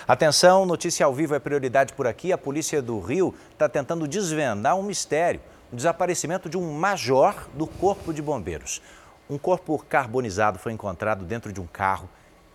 Atenção, 0.08 0.64
notícia 0.64 1.04
ao 1.04 1.12
vivo 1.12 1.34
é 1.34 1.38
prioridade 1.38 1.92
por 1.92 2.06
aqui. 2.06 2.32
A 2.32 2.38
polícia 2.38 2.80
do 2.80 2.98
Rio 3.00 3.34
está 3.52 3.68
tentando 3.68 4.08
desvendar 4.08 4.74
um 4.74 4.82
mistério: 4.82 5.42
o 5.70 5.76
desaparecimento 5.76 6.48
de 6.48 6.56
um 6.56 6.72
major 6.72 7.48
do 7.52 7.66
Corpo 7.66 8.14
de 8.14 8.22
Bombeiros. 8.22 8.80
Um 9.28 9.36
corpo 9.36 9.78
carbonizado 9.86 10.58
foi 10.58 10.72
encontrado 10.72 11.22
dentro 11.22 11.52
de 11.52 11.60
um 11.60 11.66
carro 11.66 12.08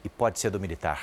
e 0.03 0.09
pode 0.09 0.39
ser 0.39 0.49
do 0.49 0.59
militar. 0.59 1.01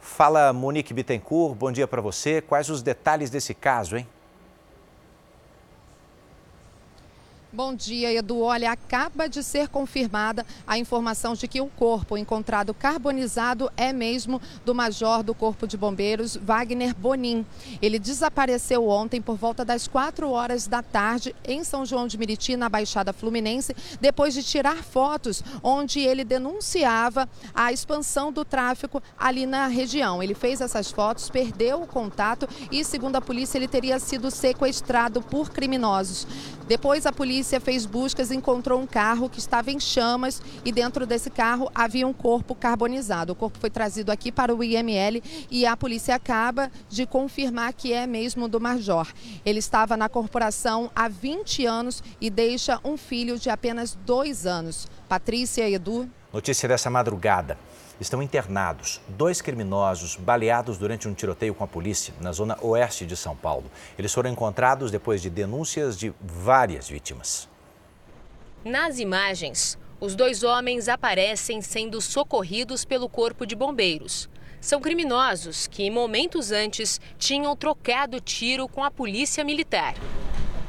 Fala 0.00 0.52
Monique 0.52 0.94
Bittencourt, 0.94 1.54
bom 1.54 1.70
dia 1.70 1.86
para 1.86 2.00
você. 2.00 2.40
Quais 2.40 2.70
os 2.70 2.82
detalhes 2.82 3.28
desse 3.28 3.52
caso, 3.52 3.96
hein? 3.98 4.06
Bom 7.52 7.74
dia, 7.74 8.12
Edu. 8.12 8.42
Olha, 8.42 8.70
acaba 8.70 9.28
de 9.28 9.42
ser 9.42 9.66
confirmada 9.66 10.46
a 10.64 10.78
informação 10.78 11.34
de 11.34 11.48
que 11.48 11.60
o 11.60 11.66
corpo 11.66 12.16
encontrado 12.16 12.72
carbonizado 12.72 13.68
é 13.76 13.92
mesmo 13.92 14.40
do 14.64 14.72
major 14.72 15.24
do 15.24 15.34
Corpo 15.34 15.66
de 15.66 15.76
Bombeiros, 15.76 16.36
Wagner 16.36 16.94
Bonin. 16.94 17.44
Ele 17.82 17.98
desapareceu 17.98 18.88
ontem 18.88 19.20
por 19.20 19.36
volta 19.36 19.64
das 19.64 19.88
4 19.88 20.30
horas 20.30 20.68
da 20.68 20.80
tarde 20.80 21.34
em 21.44 21.64
São 21.64 21.84
João 21.84 22.06
de 22.06 22.16
Meriti, 22.16 22.54
na 22.54 22.68
Baixada 22.68 23.12
Fluminense, 23.12 23.74
depois 24.00 24.32
de 24.32 24.44
tirar 24.44 24.84
fotos 24.84 25.42
onde 25.60 25.98
ele 25.98 26.22
denunciava 26.22 27.28
a 27.52 27.72
expansão 27.72 28.30
do 28.30 28.44
tráfico 28.44 29.02
ali 29.18 29.44
na 29.44 29.66
região. 29.66 30.22
Ele 30.22 30.34
fez 30.34 30.60
essas 30.60 30.92
fotos, 30.92 31.28
perdeu 31.28 31.82
o 31.82 31.86
contato 31.88 32.48
e, 32.70 32.84
segundo 32.84 33.16
a 33.16 33.20
polícia, 33.20 33.58
ele 33.58 33.66
teria 33.66 33.98
sido 33.98 34.30
sequestrado 34.30 35.20
por 35.20 35.50
criminosos. 35.50 36.28
Depois 36.70 37.04
a 37.04 37.10
polícia 37.10 37.60
fez 37.60 37.84
buscas 37.84 38.30
e 38.30 38.36
encontrou 38.36 38.80
um 38.80 38.86
carro 38.86 39.28
que 39.28 39.40
estava 39.40 39.72
em 39.72 39.80
chamas 39.80 40.40
e 40.64 40.70
dentro 40.70 41.04
desse 41.04 41.28
carro 41.28 41.68
havia 41.74 42.06
um 42.06 42.12
corpo 42.12 42.54
carbonizado. 42.54 43.32
O 43.32 43.34
corpo 43.34 43.58
foi 43.58 43.68
trazido 43.68 44.12
aqui 44.12 44.30
para 44.30 44.54
o 44.54 44.62
IML 44.62 45.20
e 45.50 45.66
a 45.66 45.76
polícia 45.76 46.14
acaba 46.14 46.70
de 46.88 47.06
confirmar 47.06 47.72
que 47.72 47.92
é 47.92 48.06
mesmo 48.06 48.46
do 48.46 48.60
Major. 48.60 49.12
Ele 49.44 49.58
estava 49.58 49.96
na 49.96 50.08
corporação 50.08 50.92
há 50.94 51.08
20 51.08 51.66
anos 51.66 52.04
e 52.20 52.30
deixa 52.30 52.78
um 52.84 52.96
filho 52.96 53.36
de 53.36 53.50
apenas 53.50 53.98
dois 54.06 54.46
anos. 54.46 54.86
Patrícia 55.08 55.68
Edu. 55.68 56.08
Notícia 56.32 56.68
dessa 56.68 56.88
madrugada 56.88 57.58
estão 58.00 58.22
internados 58.22 59.00
dois 59.08 59.42
criminosos 59.42 60.16
baleados 60.16 60.78
durante 60.78 61.06
um 61.06 61.14
tiroteio 61.14 61.54
com 61.54 61.62
a 61.62 61.68
polícia 61.68 62.14
na 62.20 62.32
zona 62.32 62.56
oeste 62.62 63.04
de 63.04 63.16
São 63.16 63.36
Paulo. 63.36 63.70
Eles 63.98 64.12
foram 64.12 64.30
encontrados 64.30 64.90
depois 64.90 65.20
de 65.20 65.28
denúncias 65.28 65.98
de 65.98 66.12
várias 66.20 66.88
vítimas. 66.88 67.48
Nas 68.64 68.98
imagens, 68.98 69.78
os 70.00 70.14
dois 70.14 70.42
homens 70.42 70.88
aparecem 70.88 71.60
sendo 71.60 72.00
socorridos 72.00 72.84
pelo 72.84 73.08
Corpo 73.08 73.46
de 73.46 73.54
Bombeiros. 73.54 74.28
São 74.60 74.80
criminosos 74.80 75.66
que, 75.66 75.90
momentos 75.90 76.52
antes, 76.52 77.00
tinham 77.18 77.56
trocado 77.56 78.20
tiro 78.20 78.68
com 78.68 78.84
a 78.84 78.90
polícia 78.90 79.42
militar. 79.42 79.94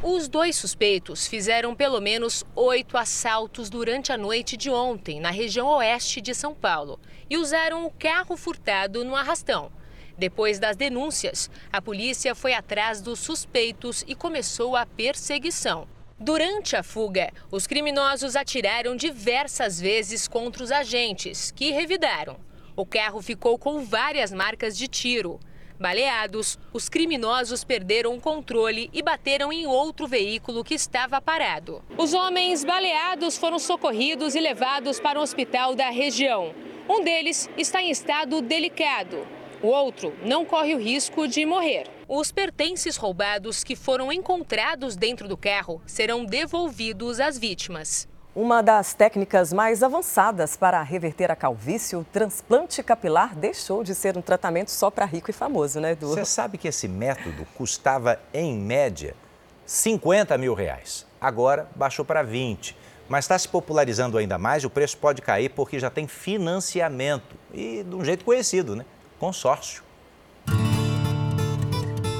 Os 0.03 0.27
dois 0.27 0.55
suspeitos 0.55 1.27
fizeram 1.27 1.75
pelo 1.75 2.01
menos 2.01 2.43
oito 2.55 2.97
assaltos 2.97 3.69
durante 3.69 4.11
a 4.11 4.17
noite 4.17 4.57
de 4.57 4.67
ontem, 4.67 5.19
na 5.19 5.29
região 5.29 5.67
oeste 5.67 6.19
de 6.19 6.33
São 6.33 6.55
Paulo, 6.55 6.99
e 7.29 7.37
usaram 7.37 7.85
o 7.85 7.91
carro 7.91 8.35
furtado 8.35 9.05
no 9.05 9.15
arrastão. 9.15 9.71
Depois 10.17 10.57
das 10.57 10.75
denúncias, 10.75 11.51
a 11.71 11.79
polícia 11.79 12.33
foi 12.33 12.55
atrás 12.55 12.99
dos 12.99 13.19
suspeitos 13.19 14.03
e 14.07 14.15
começou 14.15 14.75
a 14.75 14.87
perseguição. 14.87 15.87
Durante 16.19 16.75
a 16.75 16.81
fuga, 16.81 17.31
os 17.51 17.67
criminosos 17.67 18.35
atiraram 18.35 18.95
diversas 18.95 19.79
vezes 19.79 20.27
contra 20.27 20.63
os 20.63 20.71
agentes, 20.71 21.51
que 21.51 21.69
revidaram. 21.69 22.39
O 22.75 22.87
carro 22.87 23.21
ficou 23.21 23.55
com 23.59 23.85
várias 23.85 24.31
marcas 24.31 24.75
de 24.75 24.87
tiro. 24.87 25.39
Baleados, 25.81 26.59
os 26.71 26.87
criminosos 26.87 27.63
perderam 27.63 28.13
o 28.13 28.21
controle 28.21 28.87
e 28.93 29.01
bateram 29.01 29.51
em 29.51 29.65
outro 29.65 30.05
veículo 30.07 30.63
que 30.63 30.75
estava 30.75 31.19
parado. 31.19 31.81
Os 31.97 32.13
homens 32.13 32.63
baleados 32.63 33.35
foram 33.35 33.57
socorridos 33.57 34.35
e 34.35 34.39
levados 34.39 34.99
para 34.99 35.17
o 35.17 35.23
hospital 35.23 35.73
da 35.73 35.89
região. 35.89 36.53
Um 36.87 37.03
deles 37.03 37.49
está 37.57 37.81
em 37.81 37.89
estado 37.89 38.43
delicado. 38.43 39.25
O 39.59 39.69
outro 39.69 40.13
não 40.23 40.45
corre 40.45 40.75
o 40.75 40.79
risco 40.79 41.27
de 41.27 41.47
morrer. 41.47 41.87
Os 42.07 42.31
pertences 42.31 42.95
roubados 42.95 43.63
que 43.63 43.75
foram 43.75 44.13
encontrados 44.13 44.95
dentro 44.95 45.27
do 45.27 45.35
carro 45.35 45.81
serão 45.87 46.23
devolvidos 46.23 47.19
às 47.19 47.39
vítimas. 47.39 48.07
Uma 48.33 48.63
das 48.63 48.93
técnicas 48.93 49.51
mais 49.51 49.83
avançadas 49.83 50.55
para 50.55 50.81
reverter 50.81 51.29
a 51.29 51.35
calvície, 51.35 51.97
o 51.97 52.05
transplante 52.05 52.81
capilar, 52.81 53.35
deixou 53.35 53.83
de 53.83 53.93
ser 53.93 54.17
um 54.17 54.21
tratamento 54.21 54.71
só 54.71 54.89
para 54.89 55.03
rico 55.03 55.29
e 55.29 55.33
famoso, 55.33 55.81
né, 55.81 55.91
Edu? 55.91 56.07
Você 56.07 56.23
sabe 56.23 56.57
que 56.57 56.69
esse 56.69 56.87
método 56.87 57.45
custava, 57.57 58.17
em 58.33 58.57
média, 58.57 59.17
50 59.65 60.37
mil 60.37 60.53
reais. 60.53 61.05
Agora 61.19 61.67
baixou 61.75 62.05
para 62.05 62.23
20. 62.23 62.77
Mas 63.09 63.25
está 63.25 63.37
se 63.37 63.49
popularizando 63.49 64.17
ainda 64.17 64.37
mais 64.37 64.63
e 64.63 64.67
o 64.67 64.69
preço 64.69 64.97
pode 64.97 65.21
cair 65.21 65.49
porque 65.49 65.77
já 65.77 65.89
tem 65.89 66.07
financiamento. 66.07 67.35
E 67.53 67.83
de 67.83 67.93
um 67.93 68.05
jeito 68.05 68.23
conhecido, 68.23 68.77
né? 68.77 68.85
Consórcio. 69.19 69.83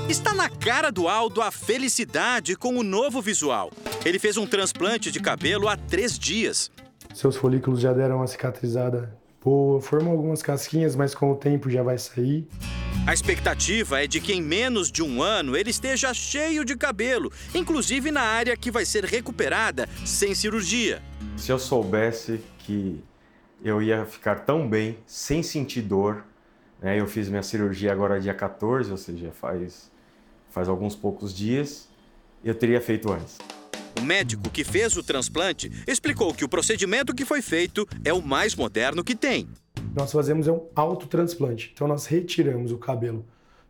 Está 0.10 0.34
na 0.34 0.50
cara 0.50 0.91
do 0.91 1.08
Aldo 1.08 1.41
a 1.41 1.52
felicidade 1.52 2.58
com 2.58 2.76
o 2.76 2.84
novo 2.84 3.21
visual. 3.21 3.71
Ele 4.03 4.17
fez 4.17 4.35
um 4.35 4.47
transplante 4.47 5.11
de 5.11 5.19
cabelo 5.19 5.67
há 5.67 5.77
três 5.77 6.17
dias. 6.17 6.71
Seus 7.13 7.35
folículos 7.35 7.79
já 7.79 7.93
deram 7.93 8.17
uma 8.17 8.25
cicatrizada 8.25 9.15
boa, 9.43 9.79
formam 9.79 10.11
algumas 10.11 10.41
casquinhas, 10.41 10.95
mas 10.95 11.13
com 11.13 11.31
o 11.31 11.35
tempo 11.35 11.69
já 11.69 11.83
vai 11.83 11.99
sair. 11.99 12.47
A 13.05 13.13
expectativa 13.13 14.03
é 14.03 14.07
de 14.07 14.19
que 14.19 14.33
em 14.33 14.41
menos 14.41 14.91
de 14.91 15.03
um 15.03 15.21
ano 15.21 15.55
ele 15.55 15.69
esteja 15.69 16.13
cheio 16.15 16.65
de 16.65 16.75
cabelo, 16.75 17.31
inclusive 17.53 18.09
na 18.09 18.21
área 18.21 18.57
que 18.57 18.71
vai 18.71 18.85
ser 18.85 19.05
recuperada 19.05 19.87
sem 20.03 20.33
cirurgia. 20.33 20.99
Se 21.37 21.51
eu 21.51 21.59
soubesse 21.59 22.41
que 22.59 23.03
eu 23.63 23.83
ia 23.83 24.03
ficar 24.07 24.39
tão 24.45 24.67
bem, 24.67 24.97
sem 25.05 25.43
sentir 25.43 25.83
dor, 25.83 26.23
né? 26.81 26.99
eu 26.99 27.05
fiz 27.05 27.29
minha 27.29 27.43
cirurgia 27.43 27.91
agora 27.91 28.19
dia 28.19 28.33
14, 28.33 28.89
ou 28.89 28.97
seja, 28.97 29.31
faz 29.31 29.91
faz 30.49 30.67
alguns 30.67 30.95
poucos 30.95 31.33
dias, 31.33 31.87
eu 32.43 32.53
teria 32.53 32.81
feito 32.81 33.09
antes. 33.09 33.37
O 33.97 34.01
médico 34.01 34.49
que 34.49 34.63
fez 34.63 34.95
o 34.95 35.04
transplante 35.04 35.71
explicou 35.88 36.34
que 36.34 36.45
o 36.45 36.49
procedimento 36.49 37.13
que 37.13 37.25
foi 37.25 37.41
feito 37.41 37.88
é 38.04 38.13
o 38.13 38.21
mais 38.21 38.56
moderno 38.56 39.04
que 39.04 39.15
tem. 39.15 39.47
Nós 39.95 40.12
fazemos 40.12 40.47
um 40.47 40.67
autotransplante. 40.75 41.71
Então 41.73 41.88
nós 41.88 42.06
retiramos 42.06 42.71
o 42.71 42.77
cabelo 42.77 43.25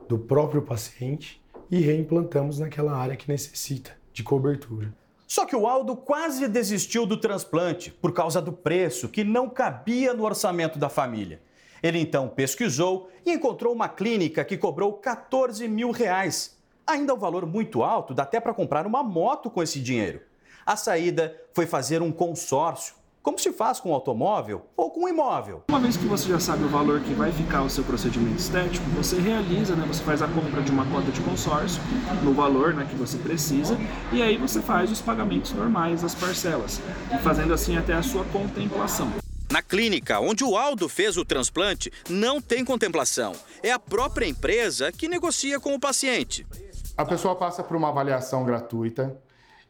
do 0.08 0.18
próprio 0.18 0.62
paciente 0.62 1.42
e 1.70 1.80
reimplantamos 1.80 2.60
naquela 2.60 2.96
área 2.96 3.16
que 3.16 3.30
necessita 3.30 3.92
de 4.14 4.24
cobertura. 4.24 4.94
Só 5.26 5.46
que 5.46 5.56
o 5.56 5.66
Aldo 5.66 5.96
quase 5.96 6.48
desistiu 6.48 7.06
do 7.06 7.16
transplante 7.16 7.90
por 7.90 8.12
causa 8.12 8.42
do 8.42 8.52
preço 8.52 9.08
que 9.08 9.24
não 9.24 9.50
cabia 9.50 10.14
no 10.14 10.26
orçamento 10.26 10.78
da 10.78 10.90
família. 10.90 11.42
Ele 11.82 12.00
então 12.00 12.28
pesquisou 12.28 13.10
e 13.26 13.32
encontrou 13.32 13.74
uma 13.74 13.88
clínica 13.88 14.44
que 14.44 14.58
cobrou 14.58 14.94
14 14.94 15.68
mil 15.68 15.92
reais 15.92 16.61
Ainda 16.86 17.14
o 17.14 17.18
um 17.18 17.20
valor 17.20 17.46
muito 17.46 17.84
alto, 17.84 18.14
dá 18.14 18.24
até 18.24 18.40
para 18.40 18.54
comprar 18.54 18.86
uma 18.86 19.04
moto 19.04 19.50
com 19.50 19.62
esse 19.62 19.80
dinheiro. 19.80 20.22
A 20.66 20.76
saída 20.76 21.36
foi 21.54 21.66
fazer 21.66 22.02
um 22.02 22.12
consórcio, 22.12 22.96
como 23.24 23.38
se 23.38 23.52
faz 23.52 23.80
com 23.80 23.92
um 23.92 23.94
automóvel 23.94 24.66
ou 24.76 24.90
com 24.90 25.06
um 25.06 25.10
imóvel. 25.10 25.64
Uma 25.70 25.80
vez 25.80 25.96
que 25.96 26.06
você 26.06 26.28
já 26.28 26.40
sabe 26.40 26.64
o 26.64 26.70
valor 26.70 27.02
que 27.02 27.14
vai 27.14 27.32
ficar 27.32 27.62
o 27.62 27.70
seu 27.70 27.84
procedimento 27.84 28.40
estético, 28.40 28.84
você 28.92 29.20
realiza, 29.20 29.76
né, 29.76 29.86
você 29.88 30.04
faz 30.04 30.22
a 30.22 30.28
compra 30.28 30.62
de 30.62 30.72
uma 30.72 30.86
cota 30.86 31.12
de 31.12 31.22
consórcio 31.22 31.82
no 32.24 32.34
valor 32.34 32.74
né, 32.74 32.88
que 32.90 32.96
você 32.96 33.18
precisa 33.18 33.78
e 34.12 34.22
aí 34.22 34.38
você 34.38 34.62
faz 34.62 34.92
os 34.92 35.02
pagamentos 35.02 35.54
normais, 35.54 36.04
as 36.04 36.16
parcelas, 36.16 36.82
fazendo 37.24 37.54
assim 37.54 37.78
até 37.78 37.94
a 37.94 38.02
sua 38.02 38.26
contemplação. 38.26 39.21
Na 39.52 39.62
clínica 39.62 40.18
onde 40.22 40.46
o 40.46 40.56
Aldo 40.56 40.88
fez 40.88 41.18
o 41.18 41.26
transplante, 41.26 41.92
não 42.10 42.40
tem 42.40 42.64
contemplação. 42.64 43.34
É 43.62 43.70
a 43.70 43.78
própria 43.78 44.26
empresa 44.26 44.94
que 44.94 45.10
negocia 45.10 45.60
com 45.60 45.76
o 45.76 45.80
paciente. 45.80 46.48
A 46.96 47.04
pessoa 47.04 47.36
passa 47.36 47.62
por 47.62 47.76
uma 47.76 47.90
avaliação 47.90 48.46
gratuita 48.46 49.18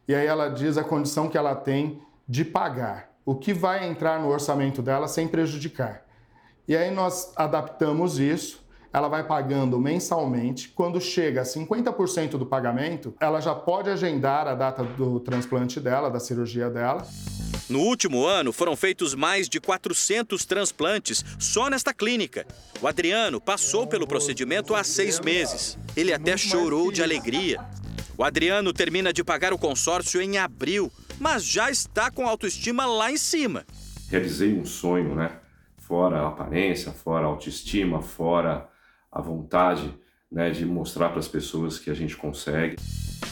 e 0.06 0.14
aí 0.14 0.24
ela 0.24 0.48
diz 0.48 0.78
a 0.78 0.84
condição 0.84 1.28
que 1.28 1.36
ela 1.36 1.56
tem 1.56 2.00
de 2.28 2.44
pagar, 2.44 3.10
o 3.24 3.34
que 3.34 3.52
vai 3.52 3.88
entrar 3.88 4.20
no 4.20 4.28
orçamento 4.28 4.80
dela 4.80 5.08
sem 5.08 5.26
prejudicar. 5.26 6.06
E 6.68 6.76
aí 6.76 6.92
nós 6.92 7.32
adaptamos 7.34 8.20
isso, 8.20 8.61
ela 8.92 9.08
vai 9.08 9.24
pagando 9.24 9.80
mensalmente. 9.80 10.68
Quando 10.68 11.00
chega 11.00 11.40
a 11.40 11.44
50% 11.44 12.30
do 12.32 12.44
pagamento, 12.44 13.14
ela 13.18 13.40
já 13.40 13.54
pode 13.54 13.88
agendar 13.88 14.46
a 14.46 14.54
data 14.54 14.84
do 14.84 15.18
transplante 15.20 15.80
dela, 15.80 16.10
da 16.10 16.20
cirurgia 16.20 16.68
dela. 16.68 17.06
No 17.68 17.80
último 17.80 18.26
ano, 18.26 18.52
foram 18.52 18.76
feitos 18.76 19.14
mais 19.14 19.48
de 19.48 19.58
400 19.58 20.44
transplantes 20.44 21.24
só 21.38 21.70
nesta 21.70 21.94
clínica. 21.94 22.46
O 22.82 22.86
Adriano 22.86 23.40
passou 23.40 23.86
pelo 23.86 24.06
procedimento 24.06 24.74
há 24.74 24.84
seis 24.84 25.18
meses. 25.20 25.78
Ele 25.96 26.12
até 26.12 26.36
chorou 26.36 26.92
de 26.92 27.02
alegria. 27.02 27.64
O 28.18 28.22
Adriano 28.22 28.74
termina 28.74 29.10
de 29.10 29.24
pagar 29.24 29.54
o 29.54 29.58
consórcio 29.58 30.20
em 30.20 30.36
abril, 30.36 30.92
mas 31.18 31.44
já 31.44 31.70
está 31.70 32.10
com 32.10 32.26
a 32.26 32.30
autoestima 32.30 32.84
lá 32.84 33.10
em 33.10 33.16
cima. 33.16 33.64
Realizei 34.10 34.52
um 34.52 34.66
sonho, 34.66 35.14
né? 35.14 35.30
Fora 35.78 36.20
a 36.20 36.28
aparência, 36.28 36.92
fora 36.92 37.24
a 37.24 37.28
autoestima, 37.28 38.02
fora 38.02 38.68
a 39.12 39.20
vontade 39.20 39.94
né, 40.30 40.50
de 40.50 40.64
mostrar 40.64 41.10
para 41.10 41.18
as 41.18 41.28
pessoas 41.28 41.78
que 41.78 41.90
a 41.90 41.94
gente 41.94 42.16
consegue. 42.16 42.76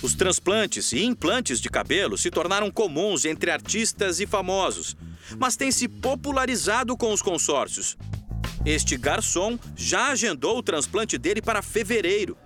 Os 0.02 0.14
transplantes 0.14 0.92
e 0.92 1.04
implantes 1.04 1.60
de 1.60 1.70
cabelo 1.70 2.18
se 2.18 2.30
tornaram 2.30 2.70
comuns 2.70 3.24
entre 3.24 3.50
artistas 3.50 4.20
e 4.20 4.26
famosos, 4.26 4.94
mas 5.38 5.56
têm 5.56 5.72
se 5.72 5.88
popularizado 5.88 6.96
com 6.96 7.12
os 7.12 7.22
consórcios. 7.22 7.96
Este 8.64 8.98
garçom 8.98 9.58
já 9.74 10.08
agendou 10.08 10.58
o 10.58 10.62
transplante 10.62 11.16
dele 11.16 11.40
para 11.40 11.62
fevereiro. 11.62 12.36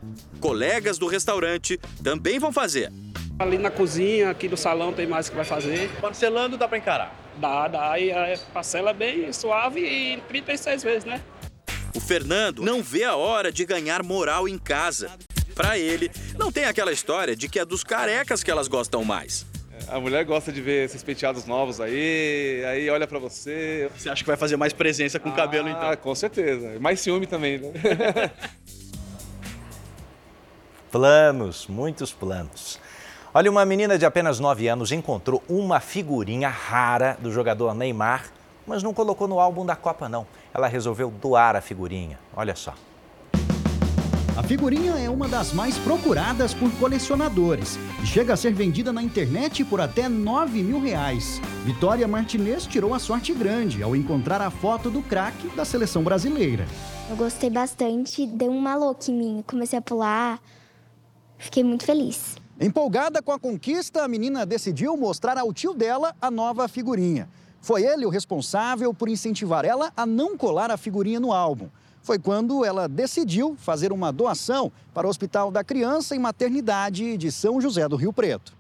Colegas 0.40 0.97
do 0.97 1.09
restaurante 1.09 1.79
também 2.05 2.38
vão 2.38 2.53
fazer. 2.53 2.92
Ali 3.37 3.59
na 3.59 3.70
cozinha, 3.70 4.31
aqui 4.31 4.49
no 4.49 4.57
salão 4.57 4.92
tem 4.92 5.09
mais 5.09 5.29
que 5.29 5.35
vai 5.35 5.44
fazer. 5.44 5.90
Parcelando 6.01 6.57
dá 6.57 6.68
para 6.68 6.79
encarar? 6.79 7.33
Dá, 7.37 7.66
dá. 7.66 7.99
E 7.99 8.12
a 8.12 8.38
parcela 8.53 8.90
é 8.90 8.94
bem 8.94 9.33
suave 9.33 9.81
e 9.81 10.20
36 10.29 10.85
vezes, 10.85 11.05
né? 11.05 11.20
O 11.95 12.01
Fernando 12.01 12.63
não 12.63 12.83
vê 12.83 13.05
a 13.05 13.15
hora 13.15 13.53
de 13.53 13.65
ganhar 13.65 14.03
moral 14.03 14.49
em 14.49 14.59
casa. 14.59 15.11
Para 15.55 15.79
ele, 15.79 16.11
não 16.37 16.51
tem 16.51 16.65
aquela 16.65 16.93
história 16.93 17.37
de 17.37 17.49
que 17.49 17.59
é 17.59 17.65
dos 17.65 17.85
carecas 17.85 18.43
que 18.43 18.51
elas 18.51 18.67
gostam 18.67 19.05
mais. 19.05 19.47
A 19.89 20.01
mulher 20.01 20.25
gosta 20.25 20.51
de 20.51 20.61
ver 20.61 20.85
esses 20.85 21.03
penteados 21.03 21.45
novos 21.47 21.81
aí, 21.81 22.65
aí 22.67 22.91
olha 22.91 23.07
para 23.07 23.19
você. 23.19 23.89
Você 23.97 24.09
acha 24.09 24.23
que 24.23 24.27
vai 24.27 24.37
fazer 24.37 24.57
mais 24.57 24.73
presença 24.73 25.21
com 25.21 25.29
o 25.29 25.33
ah, 25.33 25.37
cabelo 25.37 25.69
então? 25.69 25.91
Ah, 25.91 25.97
com 25.97 26.15
certeza. 26.15 26.79
Mais 26.81 27.01
ciúme 27.01 27.27
também, 27.27 27.59
né? 27.59 27.73
planos, 30.91 31.67
muitos 31.67 32.13
planos. 32.13 32.79
Olha, 33.33 33.51
uma 33.51 33.65
menina 33.65 33.99
de 33.99 34.07
apenas 34.07 34.39
9 34.39 34.69
anos 34.69 34.93
encontrou 34.93 35.43
uma 35.49 35.81
figurinha 35.81 36.49
rara 36.49 37.19
do 37.21 37.33
jogador 37.33 37.75
Neymar, 37.75 38.27
mas 38.66 38.83
não 38.83 38.94
colocou 38.94 39.29
no 39.29 39.40
álbum 39.40 39.64
da 39.64 39.77
Copa, 39.77 40.09
não. 40.09 40.27
Ela 40.53 40.66
resolveu 40.66 41.11
doar 41.11 41.57
a 41.57 41.61
figurinha. 41.61 42.18
Olha 42.37 42.55
só. 42.55 42.74
A 44.37 44.42
figurinha 44.42 44.94
é 44.94 45.09
uma 45.09 45.29
das 45.29 45.53
mais 45.53 45.79
procuradas 45.79 46.53
por 46.53 46.68
colecionadores 46.72 47.79
e 48.03 48.07
chega 48.07 48.35
a 48.35 48.37
ser 48.37 48.53
vendida 48.53 48.92
na 48.92 49.00
internet 49.00 49.64
por 49.64 49.81
até 49.81 50.09
9 50.09 50.61
mil 50.61 50.81
reais. 50.81 51.40
Vitória 51.64 52.09
Martinez 52.09 52.66
tirou 52.66 52.92
a 52.92 52.98
sorte 52.98 53.33
grande 53.33 53.81
ao 53.81 53.94
encontrar 53.94 54.40
a 54.40 54.50
foto 54.50 54.90
do 54.90 55.03
craque 55.03 55.46
da 55.50 55.64
seleção 55.64 56.03
brasileira. 56.03 56.66
Eu 57.09 57.14
gostei 57.14 57.48
bastante, 57.48 58.27
deu 58.27 58.50
um 58.50 58.59
maluco 58.59 59.09
em 59.09 59.14
mim, 59.14 59.44
comecei 59.46 59.79
a 59.79 59.83
pular, 59.83 60.40
fiquei 61.38 61.62
muito 61.62 61.85
feliz. 61.85 62.37
Empolgada 62.61 63.22
com 63.22 63.31
a 63.31 63.38
conquista, 63.38 64.03
a 64.03 64.09
menina 64.09 64.44
decidiu 64.44 64.96
mostrar 64.96 65.38
ao 65.38 65.53
tio 65.53 65.74
dela 65.74 66.12
a 66.20 66.29
nova 66.29 66.66
figurinha. 66.66 67.29
Foi 67.64 67.83
ele 67.83 68.05
o 68.05 68.11
responsável 68.11 68.92
por 68.92 69.09
incentivar 69.09 69.64
ela 69.64 69.90
a 69.96 70.05
não 70.05 70.37
colar 70.37 70.70
a 70.70 70.77
figurinha 70.77 71.18
no 71.18 71.33
álbum. 71.33 71.68
Foi 72.03 72.18
quando 72.18 72.62
ela 72.62 72.87
decidiu 72.87 73.57
fazer 73.59 73.90
uma 73.90 74.12
doação 74.12 74.70
para 74.92 75.07
o 75.07 75.11
Hospital 75.11 75.50
da 75.50 75.64
Criança 75.64 76.14
e 76.14 76.18
Maternidade 76.18 77.16
de 77.16 77.33
São 77.33 77.62
José 77.62 77.88
do 77.88 77.96
Rio 77.96 78.12
Preto. 78.12 78.53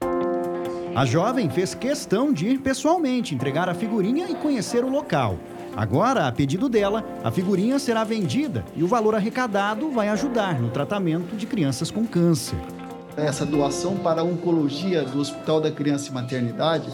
A 0.96 1.04
jovem 1.04 1.50
fez 1.50 1.74
questão 1.74 2.32
de 2.32 2.46
ir 2.46 2.60
pessoalmente 2.60 3.34
entregar 3.34 3.68
a 3.68 3.74
figurinha 3.74 4.26
e 4.30 4.34
conhecer 4.34 4.82
o 4.82 4.88
local. 4.88 5.38
Agora, 5.76 6.26
a 6.26 6.32
pedido 6.32 6.66
dela, 6.66 7.04
a 7.22 7.30
figurinha 7.30 7.78
será 7.78 8.04
vendida 8.04 8.64
e 8.74 8.82
o 8.82 8.88
valor 8.88 9.14
arrecadado 9.14 9.90
vai 9.90 10.08
ajudar 10.08 10.58
no 10.58 10.70
tratamento 10.70 11.36
de 11.36 11.46
crianças 11.46 11.90
com 11.90 12.06
câncer. 12.06 12.58
Essa 13.18 13.44
doação 13.44 13.96
para 13.96 14.22
a 14.22 14.24
oncologia 14.24 15.02
do 15.02 15.20
Hospital 15.20 15.60
da 15.60 15.70
Criança 15.70 16.08
e 16.08 16.14
Maternidade 16.14 16.88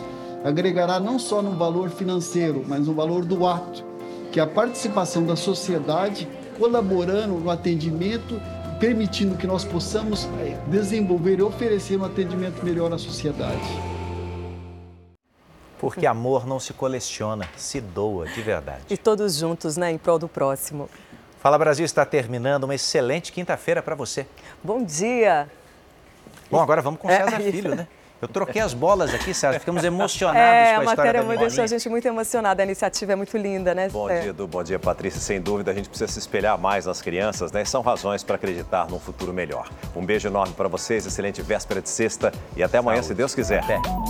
agregará 0.44 0.98
não 0.98 1.18
só 1.18 1.42
no 1.42 1.52
valor 1.52 1.90
financeiro, 1.90 2.64
mas 2.66 2.86
no 2.86 2.94
valor 2.94 3.24
do 3.24 3.46
ato, 3.46 3.84
que 4.32 4.40
é 4.40 4.42
a 4.42 4.46
participação 4.46 5.24
da 5.24 5.36
sociedade 5.36 6.28
colaborando 6.58 7.34
no 7.34 7.50
atendimento, 7.50 8.40
permitindo 8.78 9.36
que 9.36 9.46
nós 9.46 9.64
possamos 9.64 10.28
desenvolver 10.66 11.38
e 11.38 11.42
oferecer 11.42 11.98
um 11.98 12.04
atendimento 12.04 12.64
melhor 12.64 12.92
à 12.92 12.98
sociedade. 12.98 13.60
Porque 15.78 16.06
amor 16.06 16.46
não 16.46 16.60
se 16.60 16.74
coleciona, 16.74 17.48
se 17.56 17.80
doa 17.80 18.26
de 18.26 18.42
verdade. 18.42 18.82
E 18.90 18.98
todos 18.98 19.36
juntos, 19.36 19.78
né, 19.78 19.90
em 19.90 19.96
prol 19.96 20.18
do 20.18 20.28
próximo. 20.28 20.90
Fala 21.40 21.56
Brasil 21.56 21.86
está 21.86 22.04
terminando. 22.04 22.64
Uma 22.64 22.74
excelente 22.74 23.32
quinta-feira 23.32 23.82
para 23.82 23.94
você. 23.94 24.26
Bom 24.62 24.84
dia. 24.84 25.48
Bom, 26.50 26.60
agora 26.60 26.82
vamos 26.82 27.00
com 27.00 27.08
o 27.08 27.10
César 27.10 27.40
é. 27.40 27.50
Filho, 27.50 27.74
né? 27.74 27.88
Eu 28.20 28.28
troquei 28.28 28.60
as 28.60 28.74
bolas 28.74 29.14
aqui, 29.14 29.32
César. 29.32 29.58
Ficamos 29.58 29.82
emocionados 29.82 30.40
é, 30.40 30.74
com 30.74 30.80
a, 30.80 30.82
a 30.82 30.84
história 30.84 31.24
da 31.24 31.36
deixou 31.36 31.64
a 31.64 31.66
gente 31.66 31.88
muito 31.88 32.06
emocionada. 32.06 32.62
A 32.62 32.64
iniciativa 32.64 33.12
é 33.12 33.16
muito 33.16 33.36
linda, 33.36 33.74
né? 33.74 33.88
Bom 33.88 34.10
é. 34.10 34.20
dia, 34.20 34.32
Du. 34.32 34.46
Bom 34.46 34.62
dia, 34.62 34.78
Patrícia. 34.78 35.20
Sem 35.20 35.40
dúvida, 35.40 35.70
a 35.70 35.74
gente 35.74 35.88
precisa 35.88 36.10
se 36.10 36.18
espelhar 36.18 36.58
mais 36.58 36.86
nas 36.86 37.00
crianças, 37.00 37.50
né? 37.50 37.64
São 37.64 37.80
razões 37.80 38.22
para 38.22 38.36
acreditar 38.36 38.88
num 38.90 39.00
futuro 39.00 39.32
melhor. 39.32 39.70
Um 39.96 40.04
beijo 40.04 40.28
enorme 40.28 40.54
para 40.54 40.68
vocês, 40.68 41.06
excelente 41.06 41.40
véspera 41.40 41.80
de 41.80 41.88
sexta 41.88 42.32
e 42.56 42.62
até 42.62 42.78
amanhã, 42.78 42.96
Saúde. 42.96 43.08
se 43.08 43.14
Deus 43.14 43.34
quiser. 43.34 43.62
Até. 43.64 43.80